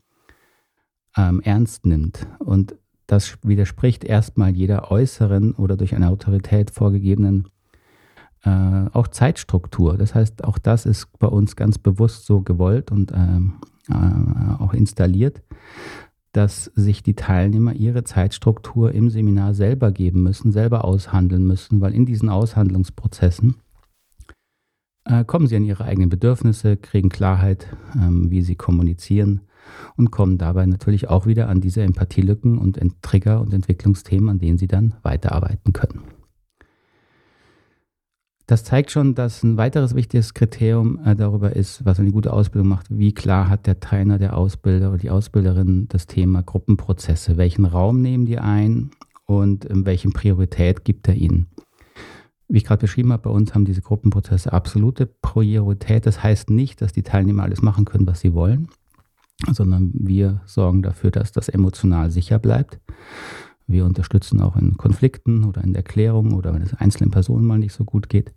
ähm, 1.16 1.40
ernst 1.40 1.86
nimmt. 1.86 2.26
Und 2.38 2.76
das 3.06 3.38
widerspricht 3.42 4.04
erstmal 4.04 4.50
jeder 4.50 4.90
äußeren 4.90 5.52
oder 5.54 5.76
durch 5.78 5.94
eine 5.94 6.10
Autorität 6.10 6.70
vorgegebenen 6.70 7.48
äh, 8.44 8.86
auch 8.92 9.08
Zeitstruktur. 9.08 9.96
Das 9.96 10.14
heißt, 10.14 10.44
auch 10.44 10.58
das 10.58 10.84
ist 10.84 11.18
bei 11.18 11.28
uns 11.28 11.56
ganz 11.56 11.78
bewusst 11.78 12.26
so 12.26 12.42
gewollt 12.42 12.92
und 12.92 13.10
ähm, 13.14 13.54
äh, 13.88 14.62
auch 14.62 14.74
installiert, 14.74 15.42
dass 16.32 16.64
sich 16.74 17.02
die 17.02 17.14
Teilnehmer 17.14 17.74
ihre 17.74 18.04
Zeitstruktur 18.04 18.92
im 18.92 19.10
Seminar 19.10 19.54
selber 19.54 19.92
geben 19.92 20.22
müssen, 20.22 20.50
selber 20.50 20.84
aushandeln 20.84 21.46
müssen, 21.46 21.80
weil 21.80 21.94
in 21.94 22.06
diesen 22.06 22.28
Aushandlungsprozessen 22.28 23.56
äh, 25.04 25.24
kommen 25.24 25.46
sie 25.46 25.56
an 25.56 25.64
ihre 25.64 25.84
eigenen 25.84 26.08
Bedürfnisse, 26.08 26.76
kriegen 26.76 27.10
Klarheit, 27.10 27.66
ähm, 27.94 28.30
wie 28.30 28.42
sie 28.42 28.56
kommunizieren 28.56 29.42
und 29.96 30.10
kommen 30.10 30.38
dabei 30.38 30.66
natürlich 30.66 31.08
auch 31.08 31.26
wieder 31.26 31.48
an 31.48 31.60
diese 31.60 31.82
Empathielücken 31.82 32.58
und 32.58 32.80
Trigger 33.02 33.40
und 33.40 33.52
Entwicklungsthemen, 33.52 34.30
an 34.30 34.38
denen 34.38 34.58
sie 34.58 34.68
dann 34.68 34.94
weiterarbeiten 35.02 35.72
können. 35.72 36.00
Das 38.52 38.64
zeigt 38.64 38.90
schon, 38.90 39.14
dass 39.14 39.42
ein 39.42 39.56
weiteres 39.56 39.94
wichtiges 39.94 40.34
Kriterium 40.34 41.00
äh, 41.06 41.16
darüber 41.16 41.56
ist, 41.56 41.86
was 41.86 41.98
eine 41.98 42.10
gute 42.10 42.34
Ausbildung 42.34 42.68
macht, 42.68 42.86
wie 42.90 43.14
klar 43.14 43.48
hat 43.48 43.66
der 43.66 43.80
Trainer, 43.80 44.18
der 44.18 44.36
Ausbilder 44.36 44.90
oder 44.90 44.98
die 44.98 45.08
Ausbilderin 45.08 45.88
das 45.88 46.06
Thema 46.06 46.42
Gruppenprozesse, 46.42 47.38
welchen 47.38 47.64
Raum 47.64 48.02
nehmen 48.02 48.26
die 48.26 48.38
ein 48.38 48.90
und 49.24 49.64
in 49.64 49.86
welchen 49.86 50.12
Priorität 50.12 50.84
gibt 50.84 51.08
er 51.08 51.14
ihnen. 51.14 51.46
Wie 52.46 52.58
ich 52.58 52.64
gerade 52.64 52.82
beschrieben 52.82 53.10
habe, 53.10 53.22
bei 53.22 53.30
uns 53.30 53.54
haben 53.54 53.64
diese 53.64 53.80
Gruppenprozesse 53.80 54.52
absolute 54.52 55.06
Priorität. 55.06 56.04
Das 56.04 56.22
heißt 56.22 56.50
nicht, 56.50 56.82
dass 56.82 56.92
die 56.92 57.02
Teilnehmer 57.02 57.44
alles 57.44 57.62
machen 57.62 57.86
können, 57.86 58.06
was 58.06 58.20
sie 58.20 58.34
wollen, 58.34 58.68
sondern 59.50 59.92
wir 59.94 60.42
sorgen 60.44 60.82
dafür, 60.82 61.10
dass 61.10 61.32
das 61.32 61.48
emotional 61.48 62.10
sicher 62.10 62.38
bleibt. 62.38 62.78
Wir 63.66 63.84
unterstützen 63.84 64.40
auch 64.40 64.56
in 64.56 64.76
Konflikten 64.76 65.44
oder 65.44 65.62
in 65.62 65.72
der 65.72 65.82
Klärung 65.82 66.34
oder 66.34 66.52
wenn 66.54 66.62
es 66.62 66.74
einzelnen 66.74 67.10
Personen 67.10 67.46
mal 67.46 67.58
nicht 67.58 67.72
so 67.72 67.84
gut 67.84 68.08
geht. 68.08 68.32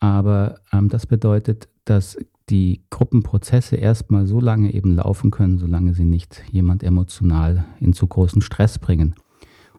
Aber 0.00 0.56
ähm, 0.72 0.88
das 0.88 1.06
bedeutet, 1.06 1.68
dass 1.84 2.16
die 2.48 2.82
Gruppenprozesse 2.90 3.76
erstmal 3.76 4.26
so 4.26 4.40
lange 4.40 4.74
eben 4.74 4.94
laufen 4.96 5.30
können, 5.30 5.58
solange 5.58 5.94
sie 5.94 6.04
nicht 6.04 6.42
jemand 6.50 6.82
emotional 6.82 7.64
in 7.80 7.92
zu 7.92 8.06
großen 8.06 8.42
Stress 8.42 8.78
bringen. 8.78 9.14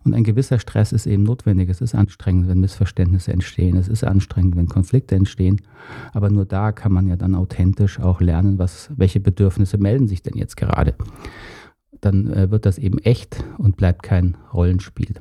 Und 0.03 0.13
ein 0.13 0.23
gewisser 0.23 0.59
Stress 0.59 0.91
ist 0.91 1.05
eben 1.05 1.23
notwendig. 1.23 1.69
Es 1.69 1.79
ist 1.79 1.95
anstrengend, 1.95 2.49
wenn 2.49 2.59
Missverständnisse 2.59 3.31
entstehen. 3.31 3.77
Es 3.77 3.87
ist 3.87 4.03
anstrengend, 4.03 4.57
wenn 4.57 4.67
Konflikte 4.67 5.15
entstehen. 5.15 5.61
Aber 6.11 6.29
nur 6.29 6.45
da 6.45 6.71
kann 6.73 6.91
man 6.91 7.07
ja 7.07 7.15
dann 7.15 7.35
authentisch 7.35 7.99
auch 7.99 8.19
lernen, 8.19 8.59
was, 8.59 8.91
welche 8.95 9.21
Bedürfnisse 9.21 9.77
melden 9.77 10.07
sich 10.07 10.21
denn 10.21 10.35
jetzt 10.35 10.57
gerade 10.57 10.93
dann 12.05 12.31
äh, 12.31 12.51
wird 12.51 12.65
das 12.65 12.77
eben 12.77 12.99
echt 12.99 13.43
und 13.57 13.77
bleibt 13.77 14.03
kein 14.03 14.37
Rollenspiel. 14.53 15.15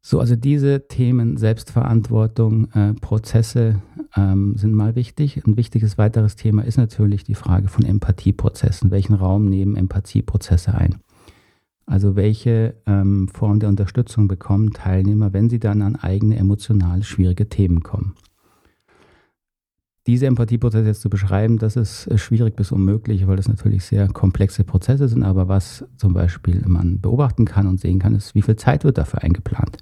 So, 0.00 0.20
also 0.20 0.36
diese 0.36 0.88
Themen 0.88 1.36
Selbstverantwortung, 1.36 2.70
äh, 2.72 2.94
Prozesse 2.94 3.82
ähm, 4.16 4.56
sind 4.56 4.72
mal 4.72 4.94
wichtig. 4.94 5.44
Ein 5.44 5.58
wichtiges 5.58 5.98
weiteres 5.98 6.34
Thema 6.34 6.62
ist 6.62 6.78
natürlich 6.78 7.24
die 7.24 7.34
Frage 7.34 7.68
von 7.68 7.84
Empathieprozessen. 7.84 8.90
Welchen 8.90 9.14
Raum 9.14 9.50
nehmen 9.50 9.76
Empathieprozesse 9.76 10.74
ein? 10.74 10.96
Also 11.84 12.16
welche 12.16 12.74
ähm, 12.86 13.28
Form 13.28 13.60
der 13.60 13.68
Unterstützung 13.68 14.28
bekommen 14.28 14.72
Teilnehmer, 14.72 15.32
wenn 15.32 15.50
sie 15.50 15.58
dann 15.58 15.82
an 15.82 15.96
eigene 15.96 16.36
emotional 16.36 17.02
schwierige 17.02 17.48
Themen 17.48 17.82
kommen? 17.82 18.14
Diese 20.08 20.26
Empathieprozesse 20.26 20.86
jetzt 20.86 21.02
zu 21.02 21.10
beschreiben, 21.10 21.58
das 21.58 21.76
ist 21.76 22.06
äh, 22.06 22.16
schwierig 22.16 22.56
bis 22.56 22.72
unmöglich, 22.72 23.26
weil 23.26 23.36
das 23.36 23.46
natürlich 23.46 23.84
sehr 23.84 24.08
komplexe 24.08 24.64
Prozesse 24.64 25.06
sind. 25.06 25.22
Aber 25.22 25.48
was 25.48 25.84
zum 25.98 26.14
Beispiel 26.14 26.62
man 26.66 26.98
beobachten 26.98 27.44
kann 27.44 27.66
und 27.66 27.78
sehen 27.78 27.98
kann, 27.98 28.14
ist, 28.14 28.34
wie 28.34 28.40
viel 28.40 28.56
Zeit 28.56 28.84
wird 28.84 28.96
dafür 28.96 29.22
eingeplant. 29.22 29.76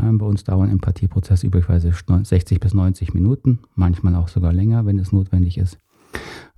Ähm, 0.00 0.18
bei 0.18 0.26
uns 0.26 0.44
dauern 0.44 0.70
Empathieprozesse 0.70 1.48
üblicherweise 1.48 1.92
60 2.22 2.60
bis 2.60 2.74
90 2.74 3.12
Minuten, 3.12 3.58
manchmal 3.74 4.14
auch 4.14 4.28
sogar 4.28 4.52
länger, 4.52 4.86
wenn 4.86 5.00
es 5.00 5.10
notwendig 5.10 5.58
ist. 5.58 5.80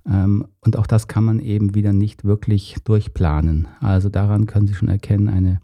Ähm, 0.05 0.45
und 0.61 0.77
auch 0.77 0.85
das 0.85 1.07
kann 1.07 1.23
man 1.23 1.39
eben 1.39 1.73
wieder 1.73 1.93
nicht 1.93 2.25
wirklich 2.25 2.75
durchplanen. 2.83 3.69
Also 3.79 4.09
daran 4.09 4.45
können 4.45 4.67
Sie 4.67 4.75
schon 4.75 4.87
erkennen, 4.87 5.29
eine 5.29 5.61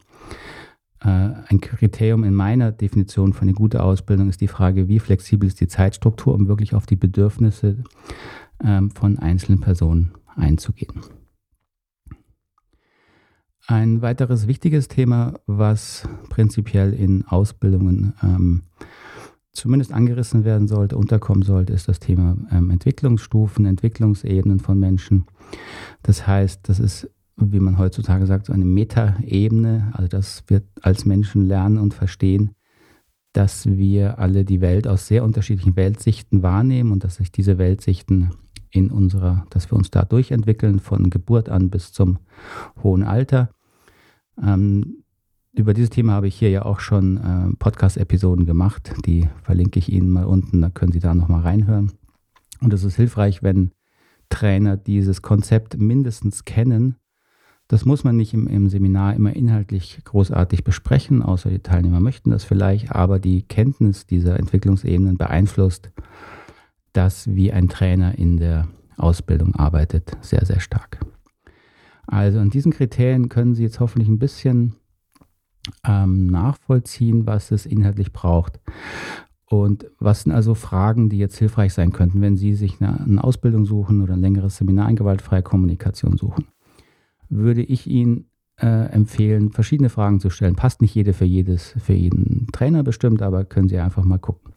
ein 1.09 1.61
Kriterium 1.61 2.23
in 2.23 2.33
meiner 2.33 2.71
Definition 2.71 3.33
für 3.33 3.43
eine 3.43 3.53
gute 3.53 3.81
Ausbildung 3.81 4.29
ist 4.29 4.41
die 4.41 4.47
Frage, 4.47 4.87
wie 4.87 4.99
flexibel 4.99 5.47
ist 5.47 5.61
die 5.61 5.67
Zeitstruktur, 5.67 6.33
um 6.33 6.47
wirklich 6.47 6.73
auf 6.73 6.85
die 6.85 6.95
Bedürfnisse 6.95 7.77
ähm, 8.63 8.91
von 8.91 9.17
einzelnen 9.17 9.61
Personen 9.61 10.13
einzugehen. 10.35 11.01
Ein 13.67 14.01
weiteres 14.01 14.47
wichtiges 14.47 14.87
Thema, 14.87 15.39
was 15.45 16.07
prinzipiell 16.29 16.93
in 16.93 17.25
Ausbildungen 17.25 18.13
ähm, 18.23 18.63
zumindest 19.51 19.91
angerissen 19.91 20.45
werden 20.45 20.67
sollte, 20.67 20.97
unterkommen 20.97 21.43
sollte, 21.43 21.73
ist 21.73 21.87
das 21.87 21.99
Thema 21.99 22.37
ähm, 22.51 22.69
Entwicklungsstufen, 22.69 23.65
Entwicklungsebenen 23.65 24.59
von 24.59 24.79
Menschen. 24.79 25.25
Das 26.03 26.27
heißt, 26.27 26.69
das 26.69 26.79
ist 26.79 27.09
wie 27.37 27.59
man 27.59 27.77
heutzutage 27.77 28.25
sagt, 28.25 28.47
so 28.47 28.53
eine 28.53 28.65
Metaebene, 28.65 29.91
also 29.93 30.07
dass 30.07 30.43
wir 30.47 30.63
als 30.81 31.05
Menschen 31.05 31.45
lernen 31.45 31.77
und 31.77 31.93
verstehen, 31.93 32.51
dass 33.33 33.67
wir 33.67 34.17
alle 34.17 34.43
die 34.43 34.61
Welt 34.61 34.87
aus 34.87 35.07
sehr 35.07 35.23
unterschiedlichen 35.23 35.75
Weltsichten 35.75 36.41
wahrnehmen 36.41 36.91
und 36.91 37.03
dass 37.03 37.15
sich 37.17 37.31
diese 37.31 37.57
Weltsichten 37.59 38.31
in 38.71 38.89
unserer, 38.89 39.45
dass 39.51 39.71
wir 39.71 39.77
uns 39.77 39.91
da 39.91 40.03
durchentwickeln 40.03 40.79
von 40.79 41.09
Geburt 41.09 41.49
an 41.49 41.69
bis 41.69 41.93
zum 41.93 42.17
hohen 42.83 43.03
Alter. 43.03 43.49
Ähm, 44.41 45.03
über 45.53 45.73
dieses 45.73 45.89
Thema 45.89 46.13
habe 46.13 46.27
ich 46.27 46.35
hier 46.35 46.49
ja 46.49 46.65
auch 46.65 46.79
schon 46.79 47.17
äh, 47.17 47.55
Podcast-Episoden 47.57 48.45
gemacht. 48.45 48.93
Die 49.05 49.27
verlinke 49.43 49.79
ich 49.79 49.91
Ihnen 49.91 50.09
mal 50.09 50.25
unten, 50.25 50.61
da 50.61 50.69
können 50.69 50.91
Sie 50.91 50.99
da 50.99 51.15
nochmal 51.15 51.41
reinhören. 51.41 51.93
Und 52.61 52.73
es 52.73 52.83
ist 52.83 52.95
hilfreich, 52.95 53.43
wenn 53.43 53.71
Trainer 54.29 54.77
dieses 54.77 55.21
Konzept 55.21 55.77
mindestens 55.77 56.45
kennen. 56.45 56.95
Das 57.67 57.83
muss 57.83 58.03
man 58.05 58.15
nicht 58.15 58.33
im, 58.33 58.47
im, 58.47 58.69
Seminar 58.69 59.13
immer 59.15 59.35
inhaltlich 59.35 59.99
großartig 60.05 60.63
besprechen, 60.63 61.21
außer 61.21 61.49
die 61.49 61.59
Teilnehmer 61.59 61.99
möchten 61.99 62.29
das 62.29 62.45
vielleicht, 62.45 62.91
aber 62.93 63.19
die 63.19 63.41
Kenntnis 63.41 64.05
dieser 64.05 64.39
Entwicklungsebenen 64.39 65.17
beeinflusst 65.17 65.91
das, 66.93 67.27
wie 67.27 67.51
ein 67.51 67.67
Trainer 67.67 68.17
in 68.17 68.37
der 68.37 68.67
Ausbildung 68.95 69.53
arbeitet, 69.55 70.17
sehr, 70.21 70.45
sehr 70.45 70.61
stark. 70.61 70.99
Also 72.07 72.39
an 72.39 72.49
diesen 72.49 72.71
Kriterien 72.71 73.27
können 73.27 73.53
Sie 73.53 73.63
jetzt 73.63 73.81
hoffentlich 73.81 74.07
ein 74.07 74.17
bisschen 74.17 74.75
ähm, 75.85 76.27
nachvollziehen, 76.27 77.27
was 77.27 77.51
es 77.51 77.65
inhaltlich 77.65 78.13
braucht. 78.13 78.61
Und 79.49 79.87
was 79.99 80.23
sind 80.23 80.31
also 80.31 80.55
Fragen, 80.55 81.09
die 81.09 81.17
jetzt 81.17 81.37
hilfreich 81.37 81.73
sein 81.73 81.91
könnten, 81.91 82.21
wenn 82.21 82.37
Sie 82.37 82.53
sich 82.53 82.81
eine, 82.81 82.99
eine 82.99 83.23
Ausbildung 83.23 83.65
suchen 83.65 84.01
oder 84.01 84.13
ein 84.13 84.21
längeres 84.21 84.57
Seminar 84.57 84.89
in 84.89 84.95
gewaltfreier 84.95 85.41
Kommunikation 85.41 86.17
suchen? 86.17 86.47
Würde 87.29 87.61
ich 87.61 87.87
Ihnen 87.87 88.29
äh, 88.59 88.91
empfehlen, 88.91 89.51
verschiedene 89.51 89.89
Fragen 89.89 90.19
zu 90.19 90.29
stellen. 90.29 90.55
Passt 90.55 90.81
nicht 90.81 90.95
jede 90.95 91.13
für 91.13 91.25
jedes, 91.25 91.75
für 91.77 91.93
jeden 91.93 92.47
Trainer 92.51 92.83
bestimmt, 92.83 93.21
aber 93.21 93.45
können 93.45 93.69
Sie 93.69 93.77
einfach 93.77 94.03
mal 94.03 94.17
gucken. 94.17 94.53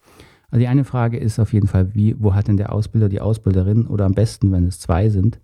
Also 0.51 0.61
die 0.61 0.69
eine 0.69 0.85
Frage 0.85 1.19
ist 1.19 1.39
auf 1.39 1.53
jeden 1.53 1.69
Fall, 1.69 1.95
wie, 1.95 2.17
wo 2.19 2.35
hat 2.35 2.49
denn 2.49 2.57
der 2.57 2.73
Ausbilder, 2.73 3.09
die 3.09 3.21
Ausbilderin 3.21 3.87
oder 3.87 4.05
am 4.07 4.15
besten, 4.15 4.51
wenn 4.53 4.67
es 4.67 4.81
zwei 4.81 5.09
sind, 5.09 5.41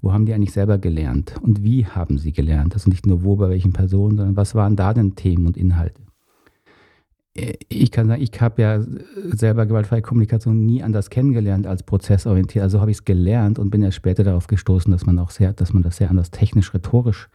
wo 0.00 0.12
haben 0.12 0.26
die 0.26 0.34
eigentlich 0.34 0.52
selber 0.52 0.78
gelernt 0.78 1.34
und 1.40 1.62
wie 1.62 1.86
haben 1.86 2.18
sie 2.18 2.32
gelernt? 2.32 2.74
Also 2.74 2.90
nicht 2.90 3.06
nur 3.06 3.22
wo, 3.22 3.36
bei 3.36 3.48
welchen 3.48 3.72
Personen, 3.72 4.16
sondern 4.16 4.36
was 4.36 4.54
waren 4.54 4.76
da 4.76 4.92
denn 4.92 5.14
Themen 5.14 5.46
und 5.46 5.56
Inhalte? 5.56 6.03
Ich 7.36 7.90
kann 7.90 8.06
sagen, 8.06 8.22
ich 8.22 8.40
habe 8.40 8.62
ja 8.62 8.80
selber 9.32 9.66
gewaltfreie 9.66 10.02
Kommunikation 10.02 10.64
nie 10.64 10.84
anders 10.84 11.10
kennengelernt 11.10 11.66
als 11.66 11.82
prozessorientiert. 11.82 12.62
Also 12.62 12.80
habe 12.80 12.92
ich 12.92 12.98
es 12.98 13.04
gelernt 13.04 13.58
und 13.58 13.70
bin 13.70 13.82
ja 13.82 13.90
später 13.90 14.22
darauf 14.22 14.46
gestoßen, 14.46 14.92
dass 14.92 15.04
man 15.04 15.18
auch 15.18 15.30
sehr, 15.30 15.52
dass 15.52 15.72
man 15.72 15.82
das 15.82 15.96
sehr 15.96 16.10
anders 16.10 16.30
technisch-rhetorisch 16.30 17.28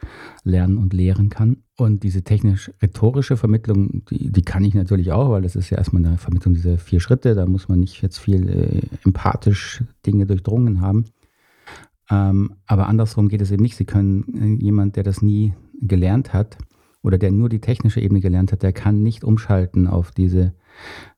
lernen 0.46 0.78
und 0.78 0.94
lehren 0.94 1.30
kann. 1.30 1.58
Und 1.76 2.04
diese 2.04 2.22
technisch-rhetorische 2.22 3.36
Vermittlung, 3.36 4.06
die, 4.10 4.32
die 4.32 4.42
kann 4.42 4.64
ich 4.64 4.74
natürlich 4.74 5.12
auch, 5.12 5.32
weil 5.32 5.42
das 5.42 5.58
ist 5.58 5.70
ja 5.70 5.78
erstmal 5.78 6.06
eine 6.06 6.18
Vermittlung 6.18 6.54
dieser 6.54 6.78
vier 6.78 7.02
Schritte. 7.02 7.36
Da 7.36 7.46
muss 7.46 7.68
man 7.68 7.82
nicht 7.82 8.02
jetzt 8.02 8.20
viel 8.20 8.48
äh, 8.48 8.82
empathisch 9.04 9.84
Dinge 10.06 10.26
durchdrungen 10.26 10.80
haben. 10.80 11.06
Ähm, 12.10 12.54
aber 12.68 12.88
andersrum 12.88 13.28
geht 13.28 13.42
es 13.42 13.52
eben 13.52 13.64
nicht. 13.64 13.76
Sie 13.76 13.86
können 13.86 14.60
äh, 14.60 14.64
jemand, 14.64 14.96
der 14.96 15.04
das 15.04 15.22
nie 15.22 15.54
gelernt 15.82 16.32
hat, 16.32 16.58
oder 17.02 17.18
der 17.18 17.32
nur 17.32 17.50
die 17.50 17.62
technische 17.62 18.02
Ebene 18.02 18.20
gelernt 18.20 18.52
hat, 18.52 18.64
der 18.64 18.74
kann 18.74 19.02
nicht 19.04 19.24
umschalten 19.24 19.88
auf 19.88 20.12
diese 20.12 20.54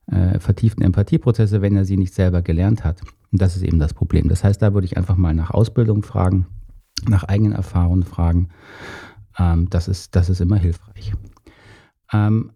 äh, 0.06 0.38
vertieften 0.38 0.82
Empathieprozesse, 0.82 1.62
wenn 1.62 1.76
er 1.76 1.84
sie 1.84 1.96
nicht 1.96 2.14
selber 2.14 2.42
gelernt 2.42 2.84
hat. 2.84 3.02
Und 3.30 3.40
das 3.40 3.56
ist 3.56 3.62
eben 3.62 3.78
das 3.78 3.94
Problem. 3.94 4.28
Das 4.28 4.44
heißt, 4.44 4.60
da 4.62 4.74
würde 4.74 4.84
ich 4.84 4.96
einfach 4.96 5.16
mal 5.16 5.34
nach 5.34 5.50
Ausbildung 5.50 6.02
fragen, 6.02 6.46
nach 7.08 7.24
eigenen 7.24 7.52
Erfahrungen 7.52 8.04
fragen. 8.04 8.48
Ähm, 9.38 9.68
das, 9.70 9.88
ist, 9.88 10.14
das 10.14 10.28
ist 10.28 10.40
immer 10.40 10.56
hilfreich. 10.56 11.14
Ähm, 12.12 12.52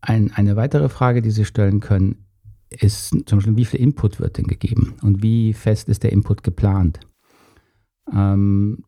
ein, 0.00 0.32
eine 0.32 0.56
weitere 0.56 0.88
Frage, 0.88 1.20
die 1.20 1.30
Sie 1.30 1.44
stellen 1.44 1.80
können, 1.80 2.24
ist 2.70 3.08
zum 3.26 3.38
Beispiel, 3.38 3.56
wie 3.56 3.64
viel 3.64 3.80
Input 3.80 4.20
wird 4.20 4.38
denn 4.38 4.46
gegeben 4.46 4.94
und 5.02 5.22
wie 5.22 5.52
fest 5.52 5.88
ist 5.88 6.04
der 6.04 6.12
Input 6.12 6.44
geplant? 6.44 7.00
Ähm, 8.14 8.84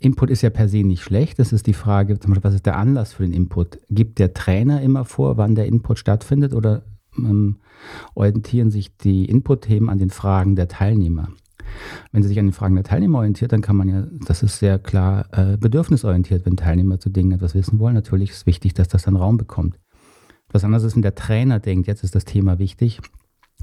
Input 0.00 0.30
ist 0.30 0.42
ja 0.42 0.50
per 0.50 0.68
se 0.68 0.84
nicht 0.84 1.02
schlecht. 1.02 1.38
Das 1.38 1.52
ist 1.52 1.66
die 1.66 1.74
Frage, 1.74 2.18
zum 2.18 2.30
Beispiel, 2.30 2.44
was 2.44 2.54
ist 2.54 2.66
der 2.66 2.76
Anlass 2.76 3.12
für 3.12 3.22
den 3.22 3.32
Input? 3.32 3.78
Gibt 3.90 4.18
der 4.18 4.34
Trainer 4.34 4.80
immer 4.82 5.04
vor, 5.04 5.36
wann 5.36 5.54
der 5.54 5.66
Input 5.66 5.98
stattfindet 5.98 6.54
oder 6.54 6.82
ähm, 7.16 7.56
orientieren 8.14 8.70
sich 8.70 8.96
die 8.96 9.24
Input-Themen 9.24 9.88
an 9.88 9.98
den 9.98 10.10
Fragen 10.10 10.56
der 10.56 10.68
Teilnehmer? 10.68 11.28
Wenn 12.12 12.22
Sie 12.22 12.28
sich 12.28 12.38
an 12.38 12.46
den 12.46 12.52
Fragen 12.52 12.76
der 12.76 12.84
Teilnehmer 12.84 13.18
orientiert, 13.18 13.52
dann 13.52 13.60
kann 13.60 13.76
man 13.76 13.88
ja, 13.88 14.06
das 14.26 14.42
ist 14.42 14.58
sehr 14.58 14.78
klar 14.78 15.26
äh, 15.32 15.56
bedürfnisorientiert, 15.56 16.46
wenn 16.46 16.56
Teilnehmer 16.56 16.98
zu 16.98 17.10
Dingen 17.10 17.32
etwas 17.32 17.54
wissen 17.54 17.78
wollen. 17.78 17.94
Natürlich 17.94 18.30
ist 18.30 18.36
es 18.36 18.46
wichtig, 18.46 18.74
dass 18.74 18.88
das 18.88 19.02
dann 19.02 19.16
Raum 19.16 19.36
bekommt. 19.36 19.78
Was 20.50 20.64
anderes 20.64 20.84
ist, 20.84 20.94
wenn 20.94 21.02
der 21.02 21.14
Trainer 21.14 21.60
denkt, 21.60 21.86
jetzt 21.86 22.04
ist 22.04 22.14
das 22.14 22.24
Thema 22.24 22.58
wichtig, 22.58 23.00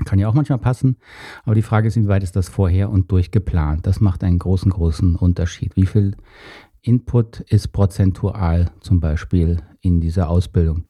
kann 0.04 0.20
ja 0.20 0.28
auch 0.28 0.34
manchmal 0.34 0.60
passen, 0.60 0.98
aber 1.46 1.56
die 1.56 1.62
Frage 1.62 1.88
ist, 1.88 1.96
inwieweit 1.96 2.24
ist 2.24 2.36
das 2.36 2.50
vorher 2.50 2.90
und 2.90 3.12
durchgeplant? 3.12 3.88
Das 3.88 4.02
macht 4.02 4.24
einen 4.24 4.40
großen, 4.40 4.72
großen 4.72 5.16
Unterschied. 5.16 5.78
Wie 5.78 5.86
viel 5.86 6.18
Input 6.82 7.40
ist 7.42 7.70
prozentual 7.70 8.72
zum 8.82 9.00
Beispiel 9.00 9.62
in 9.80 10.02
dieser 10.02 10.30
Ausbildung? 10.30 10.84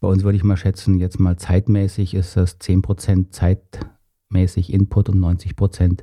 Bei 0.00 0.08
uns 0.08 0.22
würde 0.22 0.36
ich 0.36 0.44
mal 0.44 0.56
schätzen, 0.56 0.98
jetzt 0.98 1.18
mal 1.18 1.36
zeitmäßig 1.36 2.14
ist 2.14 2.36
das 2.36 2.60
10% 2.60 3.30
zeitmäßig 3.30 4.72
Input 4.72 5.08
und 5.08 5.18
90% 5.18 6.02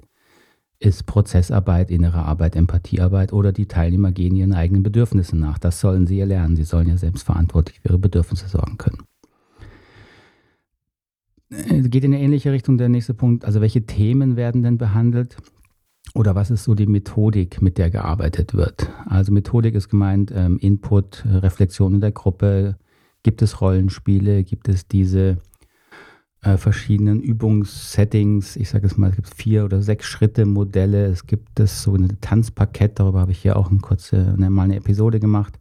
ist 0.80 1.06
Prozessarbeit, 1.06 1.92
innere 1.92 2.24
Arbeit, 2.24 2.56
Empathiearbeit 2.56 3.34
oder 3.34 3.52
die 3.52 3.68
Teilnehmer 3.68 4.14
gehen 4.14 4.36
ihren 4.36 4.54
eigenen 4.54 4.82
Bedürfnissen 4.82 5.40
nach. 5.40 5.60
Das 5.60 5.82
sollen 5.82 6.08
sie 6.08 6.18
ja 6.18 6.26
lernen. 6.26 6.56
Sie 6.56 6.64
sollen 6.64 6.88
ja 6.88 6.98
selbstverantwortlich 6.98 7.82
für 7.82 7.90
ihre 7.90 8.00
Bedürfnisse 8.00 8.48
sorgen 8.48 8.78
können. 8.78 9.09
Äh, 11.50 11.82
geht 11.82 12.04
in 12.04 12.14
eine 12.14 12.22
ähnliche 12.22 12.52
Richtung 12.52 12.78
der 12.78 12.90
nächste 12.90 13.14
Punkt. 13.14 13.46
Also 13.46 13.62
welche 13.62 13.86
Themen 13.86 14.36
werden 14.36 14.64
denn 14.64 14.78
behandelt? 14.78 15.38
Oder 16.16 16.36
was 16.36 16.50
ist 16.50 16.64
so 16.64 16.76
die 16.76 16.88
Methodik, 16.88 17.62
mit 17.62 17.78
der 17.78 17.90
gearbeitet 17.90 18.54
wird? 18.54 18.90
Also 19.06 19.32
Methodik 19.32 19.76
ist 19.76 19.90
gemeint 19.90 20.32
ähm, 20.36 20.58
Input, 20.58 21.24
Reflexion 21.26 21.94
in 21.96 22.02
der 22.02 22.12
Gruppe. 22.12 22.78
Gibt 23.22 23.42
es 23.42 23.62
Rollenspiele? 23.62 24.44
Gibt 24.44 24.70
es 24.70 24.88
diese 24.88 25.38
äh, 26.42 26.58
verschiedenen 26.58 27.20
Übungssettings? 27.20 28.56
Ich 28.56 28.70
sage 28.70 28.88
es 28.88 28.98
mal, 28.98 29.10
es 29.10 29.18
gibt 29.18 29.34
vier 29.34 29.66
oder 29.66 29.82
sechs 29.82 30.06
Schritte 30.08 30.46
Modelle. 30.46 31.06
Es 31.06 31.28
gibt 31.28 31.50
das 31.56 31.84
sogenannte 31.84 32.20
Tanzparkett. 32.22 33.00
Darüber 33.00 33.20
habe 33.20 33.32
ich 33.32 33.40
hier 33.40 33.58
auch 33.58 33.70
eine 33.70 33.80
kurze, 33.80 34.34
eine, 34.36 34.50
mal 34.50 34.64
eine 34.64 34.78
Episode 34.78 35.20
gemacht. 35.20 35.59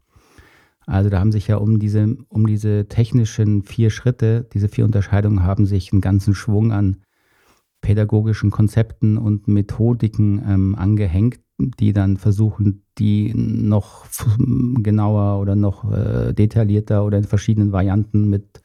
Also 0.89 1.11
da 1.11 1.19
haben 1.19 1.31
sich 1.31 1.47
ja 1.47 1.57
um 1.57 1.77
diese, 1.77 2.17
um 2.29 2.47
diese 2.47 2.87
technischen 2.87 3.61
vier 3.61 3.91
Schritte, 3.91 4.47
diese 4.53 4.69
vier 4.69 4.85
Unterscheidungen 4.85 5.43
haben 5.43 5.67
sich 5.67 5.91
einen 5.91 6.01
ganzen 6.01 6.33
Schwung 6.33 6.71
an 6.71 6.97
pädagogischen 7.81 8.49
Konzepten 8.49 9.17
und 9.17 9.47
Methodiken 9.47 10.41
ähm, 10.45 10.75
angehängt, 10.75 11.39
die 11.59 11.93
dann 11.93 12.17
versuchen, 12.17 12.81
die 12.97 13.33
noch 13.35 14.07
genauer 14.37 15.39
oder 15.39 15.55
noch 15.55 15.91
äh, 15.91 16.33
detaillierter 16.33 17.05
oder 17.05 17.19
in 17.19 17.23
verschiedenen 17.23 17.71
Varianten 17.71 18.27
mit 18.27 18.63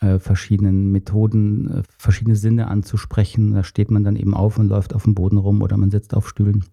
äh, 0.00 0.20
verschiedenen 0.20 0.92
Methoden, 0.92 1.68
äh, 1.68 1.82
verschiedene 1.98 2.36
Sinne 2.36 2.68
anzusprechen. 2.68 3.54
Da 3.54 3.64
steht 3.64 3.90
man 3.90 4.04
dann 4.04 4.14
eben 4.14 4.34
auf 4.34 4.56
und 4.56 4.68
läuft 4.68 4.94
auf 4.94 5.02
dem 5.02 5.16
Boden 5.16 5.38
rum 5.38 5.62
oder 5.62 5.76
man 5.76 5.90
sitzt 5.90 6.14
auf 6.14 6.28
Stühlen. 6.28 6.64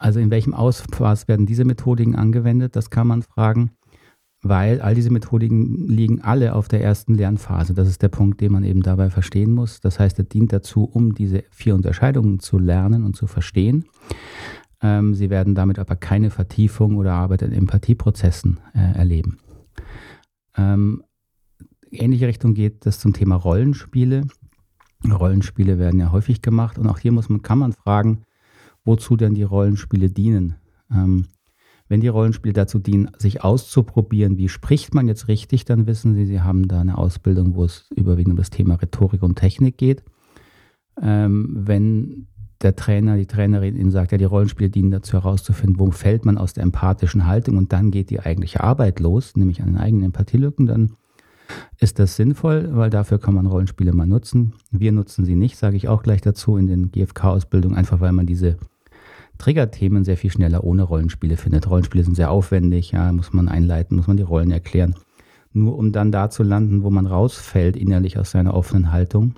Also 0.00 0.18
in 0.18 0.30
welchem 0.30 0.54
Ausmaß 0.54 1.28
werden 1.28 1.44
diese 1.44 1.66
Methodiken 1.66 2.16
angewendet? 2.16 2.74
Das 2.74 2.88
kann 2.88 3.06
man 3.06 3.22
fragen, 3.22 3.72
weil 4.42 4.80
all 4.80 4.94
diese 4.94 5.10
Methodiken 5.10 5.86
liegen 5.88 6.22
alle 6.22 6.54
auf 6.54 6.68
der 6.68 6.82
ersten 6.82 7.14
Lernphase. 7.14 7.74
Das 7.74 7.86
ist 7.86 8.00
der 8.00 8.08
Punkt, 8.08 8.40
den 8.40 8.50
man 8.50 8.64
eben 8.64 8.82
dabei 8.82 9.10
verstehen 9.10 9.52
muss. 9.52 9.80
Das 9.80 10.00
heißt, 10.00 10.18
er 10.18 10.24
dient 10.24 10.54
dazu, 10.54 10.84
um 10.84 11.14
diese 11.14 11.44
vier 11.50 11.74
Unterscheidungen 11.74 12.40
zu 12.40 12.58
lernen 12.58 13.04
und 13.04 13.14
zu 13.14 13.26
verstehen. 13.26 13.84
Ähm, 14.80 15.14
sie 15.14 15.28
werden 15.28 15.54
damit 15.54 15.78
aber 15.78 15.96
keine 15.96 16.30
Vertiefung 16.30 16.96
oder 16.96 17.12
Arbeit 17.12 17.42
in 17.42 17.52
Empathieprozessen 17.52 18.58
äh, 18.74 18.96
erleben. 18.96 19.38
Ähm, 20.56 21.04
ähnliche 21.90 22.26
Richtung 22.26 22.54
geht 22.54 22.86
das 22.86 22.98
zum 23.00 23.12
Thema 23.12 23.36
Rollenspiele. 23.36 24.22
Rollenspiele 25.04 25.78
werden 25.78 26.00
ja 26.00 26.10
häufig 26.10 26.40
gemacht 26.40 26.78
und 26.78 26.88
auch 26.88 26.98
hier 26.98 27.12
muss 27.12 27.28
man, 27.28 27.42
kann 27.42 27.58
man 27.58 27.74
fragen, 27.74 28.22
wozu 28.84 29.16
denn 29.16 29.34
die 29.34 29.42
Rollenspiele 29.42 30.10
dienen. 30.10 30.56
Ähm, 30.90 31.26
wenn 31.88 32.00
die 32.00 32.08
Rollenspiele 32.08 32.52
dazu 32.52 32.78
dienen, 32.78 33.10
sich 33.18 33.42
auszuprobieren, 33.42 34.38
wie 34.38 34.48
spricht 34.48 34.94
man 34.94 35.08
jetzt 35.08 35.26
richtig, 35.26 35.64
dann 35.64 35.86
wissen 35.86 36.14
Sie, 36.14 36.24
Sie 36.24 36.40
haben 36.40 36.68
da 36.68 36.80
eine 36.80 36.96
Ausbildung, 36.96 37.56
wo 37.56 37.64
es 37.64 37.90
überwiegend 37.94 38.32
um 38.32 38.36
das 38.36 38.50
Thema 38.50 38.76
Rhetorik 38.76 39.22
und 39.22 39.36
Technik 39.36 39.76
geht. 39.76 40.04
Ähm, 41.02 41.48
wenn 41.50 42.28
der 42.62 42.76
Trainer, 42.76 43.16
die 43.16 43.26
Trainerin 43.26 43.76
Ihnen 43.76 43.90
sagt, 43.90 44.12
ja, 44.12 44.18
die 44.18 44.24
Rollenspiele 44.24 44.70
dienen 44.70 44.90
dazu 44.90 45.14
herauszufinden, 45.14 45.80
wo 45.80 45.90
fällt 45.90 46.24
man 46.24 46.38
aus 46.38 46.52
der 46.52 46.62
empathischen 46.62 47.26
Haltung 47.26 47.56
und 47.56 47.72
dann 47.72 47.90
geht 47.90 48.10
die 48.10 48.20
eigentliche 48.20 48.62
Arbeit 48.62 49.00
los, 49.00 49.34
nämlich 49.36 49.60
an 49.60 49.68
den 49.68 49.78
eigenen 49.78 50.04
Empathielücken, 50.04 50.66
dann 50.66 50.92
ist 51.78 51.98
das 51.98 52.16
sinnvoll, 52.16 52.70
weil 52.72 52.90
dafür 52.90 53.18
kann 53.18 53.34
man 53.34 53.46
Rollenspiele 53.46 53.92
mal 53.92 54.06
nutzen. 54.06 54.54
Wir 54.70 54.92
nutzen 54.92 55.24
sie 55.24 55.36
nicht, 55.36 55.56
sage 55.56 55.76
ich 55.76 55.88
auch 55.88 56.02
gleich 56.02 56.20
dazu 56.20 56.56
in 56.56 56.66
den 56.66 56.90
GFK-Ausbildungen, 56.90 57.76
einfach 57.76 58.00
weil 58.00 58.12
man 58.12 58.26
diese 58.26 58.56
Triggerthemen 59.38 60.04
sehr 60.04 60.16
viel 60.16 60.30
schneller 60.30 60.64
ohne 60.64 60.82
Rollenspiele 60.82 61.36
findet. 61.36 61.68
Rollenspiele 61.68 62.04
sind 62.04 62.14
sehr 62.14 62.30
aufwendig, 62.30 62.92
ja, 62.92 63.10
muss 63.12 63.32
man 63.32 63.48
einleiten, 63.48 63.96
muss 63.96 64.06
man 64.06 64.16
die 64.18 64.22
Rollen 64.22 64.50
erklären. 64.50 64.94
Nur 65.52 65.76
um 65.78 65.92
dann 65.92 66.12
da 66.12 66.30
zu 66.30 66.42
landen, 66.42 66.82
wo 66.84 66.90
man 66.90 67.06
rausfällt 67.06 67.76
innerlich 67.76 68.18
aus 68.18 68.30
seiner 68.30 68.54
offenen 68.54 68.92
Haltung. 68.92 69.34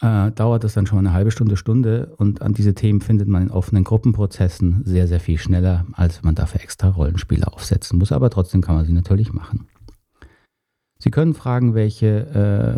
äh, 0.00 0.30
dauert 0.32 0.64
das 0.64 0.74
dann 0.74 0.86
schon 0.86 0.98
eine 1.00 1.12
halbe 1.12 1.30
Stunde, 1.30 1.56
Stunde 1.56 2.14
und 2.16 2.40
an 2.40 2.54
diese 2.54 2.74
Themen 2.74 3.00
findet 3.02 3.28
man 3.28 3.42
in 3.42 3.50
offenen 3.50 3.84
Gruppenprozessen 3.84 4.82
sehr, 4.84 5.06
sehr 5.08 5.20
viel 5.20 5.36
schneller, 5.38 5.84
als 5.92 6.22
man 6.22 6.34
dafür 6.34 6.62
extra 6.62 6.88
Rollenspiele 6.88 7.46
aufsetzen 7.46 7.98
muss. 7.98 8.12
Aber 8.12 8.30
trotzdem 8.30 8.62
kann 8.62 8.76
man 8.76 8.86
sie 8.86 8.92
natürlich 8.92 9.32
machen. 9.32 9.68
Sie 11.02 11.10
können 11.10 11.32
fragen, 11.32 11.74
welche 11.74 12.26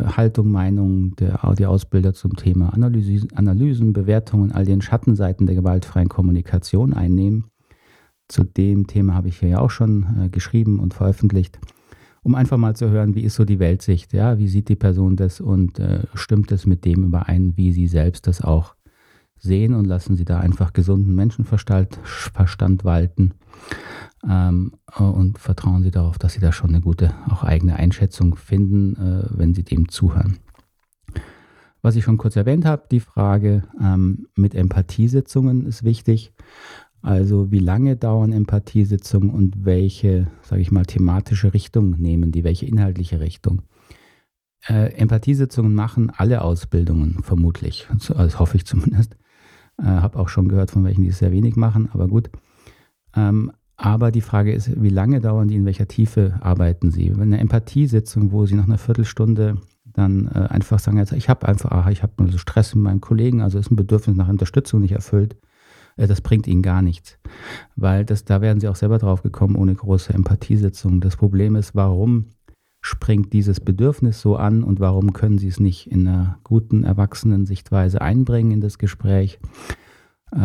äh, 0.08 0.12
Haltung, 0.16 0.52
Meinung 0.52 1.16
der 1.16 1.44
Audioausbilder 1.44 2.14
zum 2.14 2.37
Thema 2.37 2.72
Analyse, 2.72 3.26
Analysen, 3.35 3.92
Bewertungen, 3.92 4.52
all 4.52 4.64
den 4.64 4.80
Schattenseiten 4.80 5.46
der 5.46 5.56
gewaltfreien 5.56 6.08
Kommunikation 6.08 6.94
einnehmen. 6.94 7.46
Zu 8.28 8.44
dem 8.44 8.87
Thema 8.87 9.14
habe 9.14 9.26
ich 9.26 9.40
hier 9.40 9.48
ja 9.48 9.58
auch 9.58 9.70
schon 9.70 10.06
äh, 10.20 10.28
geschrieben 10.28 10.78
und 10.78 10.94
veröffentlicht, 10.94 11.58
um 12.22 12.37
einfach 12.37 12.58
mal 12.58 12.76
zu 12.76 12.90
hören, 12.90 13.16
wie 13.16 13.22
ist 13.22 13.35
so 13.35 13.44
die 13.44 13.58
Weltsicht, 13.58 14.12
ja, 14.12 14.38
wie 14.38 14.46
sieht 14.46 14.68
die 14.68 14.76
Person 14.76 15.16
das 15.16 15.40
und 15.40 15.80
äh, 15.80 16.04
stimmt 16.14 16.52
es 16.52 16.64
mit 16.64 16.85
dem 16.85 17.02
überein, 17.02 17.56
wie 17.56 17.72
sie 17.72 17.88
selbst 17.88 18.28
das 18.28 18.40
auch 18.40 18.76
sehen 19.42 19.74
und 19.74 19.85
lassen 19.87 20.16
sie 20.16 20.24
da 20.24 20.38
einfach 20.38 20.72
gesunden 20.72 21.14
Menschenverstand 21.14 21.98
Verstand 22.05 22.85
walten 22.85 23.35
ähm, 24.28 24.72
und 24.96 25.38
vertrauen 25.38 25.83
Sie 25.83 25.90
darauf, 25.90 26.18
dass 26.18 26.35
Sie 26.35 26.40
da 26.40 26.52
schon 26.52 26.70
eine 26.70 26.81
gute, 26.81 27.12
auch 27.28 27.42
eigene 27.42 27.76
Einschätzung 27.76 28.37
finden, 28.37 28.96
äh, 28.96 29.28
wenn 29.31 29.55
Sie 29.55 29.64
dem 29.64 29.88
zuhören. 29.88 30.38
Was 31.83 31.96
ich 31.96 32.05
schon 32.05 32.18
kurz 32.18 32.37
erwähnt 32.37 32.64
habe, 32.64 32.85
die 32.90 33.00
Frage 33.00 33.64
ähm, 33.81 34.28
mit 34.37 34.55
Empathiesitzungen 34.55 35.66
ist 35.66 35.83
wichtig. 35.83 36.33
Also 37.00 37.50
wie 37.50 37.59
lange 37.59 37.96
dauern 37.96 38.33
Empathiesitzungen 38.33 39.31
und 39.31 39.64
welche, 39.64 40.28
sage 40.42 40.62
ich 40.62 40.70
mal, 40.70 40.87
thematische 40.87 41.52
Richtung 41.52 41.96
nehmen 41.98 42.31
die, 42.31 42.44
welche 42.44 42.66
inhaltliche 42.66 43.18
Richtung? 43.18 43.62
Äh, 44.68 44.92
Empathiesitzungen 44.92 45.74
machen 45.74 46.12
alle 46.16 46.42
Ausbildungen 46.42 47.24
vermutlich, 47.24 47.88
also, 47.90 48.14
das 48.14 48.38
hoffe 48.38 48.57
ich 48.57 48.64
zumindest. 48.64 49.16
Äh, 49.78 49.85
habe 49.85 50.18
auch 50.18 50.28
schon 50.28 50.48
gehört 50.48 50.70
von 50.70 50.85
welchen, 50.85 51.02
die 51.02 51.08
es 51.08 51.18
sehr 51.18 51.32
wenig 51.32 51.56
machen, 51.56 51.88
aber 51.92 52.08
gut. 52.08 52.30
Ähm, 53.14 53.52
aber 53.76 54.12
die 54.12 54.20
Frage 54.20 54.52
ist, 54.52 54.80
wie 54.80 54.90
lange 54.90 55.20
dauern 55.20 55.48
die, 55.48 55.56
in 55.56 55.64
welcher 55.64 55.88
Tiefe 55.88 56.38
arbeiten 56.40 56.90
sie? 56.90 57.11
Wenn 57.16 57.32
eine 57.32 57.40
Empathiesitzung, 57.40 58.30
wo 58.30 58.46
sie 58.46 58.54
nach 58.54 58.66
einer 58.66 58.78
Viertelstunde 58.78 59.56
dann 59.92 60.28
äh, 60.28 60.46
einfach 60.48 60.78
sagen, 60.78 60.98
jetzt, 60.98 61.12
ich 61.12 61.28
habe 61.28 61.46
einfach, 61.48 61.70
aha, 61.70 61.90
ich 61.90 62.02
habe 62.02 62.12
nur 62.18 62.30
so 62.30 62.38
Stress 62.38 62.74
mit 62.74 62.85
meinem 62.85 63.00
Kollegen, 63.00 63.42
also 63.42 63.58
ist 63.58 63.70
ein 63.70 63.76
Bedürfnis 63.76 64.16
nach 64.16 64.28
Unterstützung 64.28 64.80
nicht 64.80 64.92
erfüllt, 64.92 65.37
äh, 65.96 66.06
das 66.06 66.20
bringt 66.20 66.46
ihnen 66.46 66.62
gar 66.62 66.82
nichts. 66.82 67.18
Weil 67.76 68.04
das, 68.04 68.24
da 68.24 68.40
werden 68.40 68.61
sie 68.61 68.68
auch 68.68 68.76
selber 68.76 68.98
drauf 68.98 69.22
gekommen, 69.22 69.56
ohne 69.56 69.74
große 69.74 70.12
Empathiesitzung. 70.12 71.00
Das 71.00 71.16
Problem 71.16 71.56
ist, 71.56 71.74
warum 71.74 72.26
springt 72.83 73.33
dieses 73.33 73.61
Bedürfnis 73.61 74.21
so 74.21 74.37
an 74.37 74.62
und 74.64 74.81
warum 74.81 75.12
können 75.12 75.38
sie 75.38 75.49
es 75.49 75.61
nicht 75.61 75.90
in 75.90 76.07
einer 76.07 76.38
guten, 76.45 76.85
erwachsenen 76.85 77.47
Sichtweise 77.47 78.03
einbringen 78.03 78.51
in 78.51 78.61
das 78.61 78.77
Gespräch? 78.77 79.38
Äh, 80.33 80.38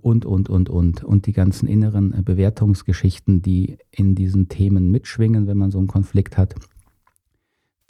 und, 0.00 0.26
und, 0.26 0.50
und, 0.50 0.68
und. 0.68 1.02
Und 1.02 1.26
die 1.26 1.32
ganzen 1.32 1.66
inneren 1.66 2.14
Bewertungsgeschichten, 2.24 3.40
die 3.42 3.78
in 3.90 4.14
diesen 4.14 4.48
Themen 4.48 4.90
mitschwingen, 4.90 5.46
wenn 5.46 5.56
man 5.56 5.70
so 5.70 5.78
einen 5.78 5.88
Konflikt 5.88 6.36
hat, 6.36 6.54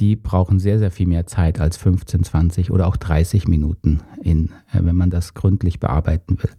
die 0.00 0.14
brauchen 0.14 0.60
sehr, 0.60 0.78
sehr 0.78 0.92
viel 0.92 1.08
mehr 1.08 1.26
Zeit 1.26 1.60
als 1.60 1.76
15, 1.76 2.22
20 2.22 2.70
oder 2.70 2.86
auch 2.86 2.96
30 2.96 3.48
Minuten, 3.48 4.00
in, 4.22 4.50
äh, 4.72 4.80
wenn 4.82 4.96
man 4.96 5.10
das 5.10 5.34
gründlich 5.34 5.80
bearbeiten 5.80 6.38
will. 6.40 6.50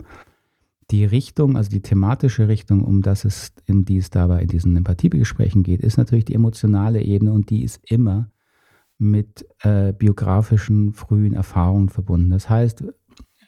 Die 0.91 1.05
Richtung, 1.05 1.55
also 1.55 1.69
die 1.69 1.81
thematische 1.81 2.47
Richtung, 2.47 2.83
um 2.83 3.03
das 3.03 3.23
es, 3.23 3.53
in 3.65 3.85
die 3.85 3.97
es 3.97 4.09
dabei 4.09 4.41
in 4.41 4.47
diesen 4.47 4.75
Empathiegesprächen 4.75 5.61
geht, 5.61 5.81
ist 5.81 5.97
natürlich 5.97 6.25
die 6.25 6.33
emotionale 6.33 7.01
Ebene 7.01 7.31
und 7.31 7.51
die 7.51 7.63
ist 7.63 7.79
immer 7.89 8.31
mit 8.97 9.45
äh, 9.59 9.93
biografischen 9.93 10.93
frühen 10.93 11.33
Erfahrungen 11.33 11.89
verbunden. 11.89 12.31
Das 12.31 12.49
heißt, 12.49 12.83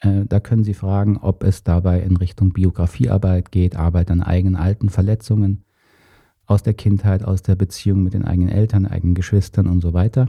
äh, 0.00 0.24
da 0.26 0.38
können 0.38 0.62
Sie 0.62 0.72
fragen, 0.72 1.18
ob 1.18 1.42
es 1.42 1.64
dabei 1.64 2.00
in 2.02 2.16
Richtung 2.16 2.52
Biografiearbeit 2.52 3.50
geht, 3.50 3.74
Arbeit 3.74 4.12
an 4.12 4.22
eigenen 4.22 4.56
alten 4.56 4.88
Verletzungen 4.88 5.64
aus 6.46 6.62
der 6.62 6.74
Kindheit, 6.74 7.24
aus 7.24 7.42
der 7.42 7.56
Beziehung 7.56 8.04
mit 8.04 8.14
den 8.14 8.24
eigenen 8.24 8.50
Eltern, 8.50 8.86
eigenen 8.86 9.14
Geschwistern 9.14 9.66
und 9.66 9.80
so 9.80 9.92
weiter. 9.92 10.28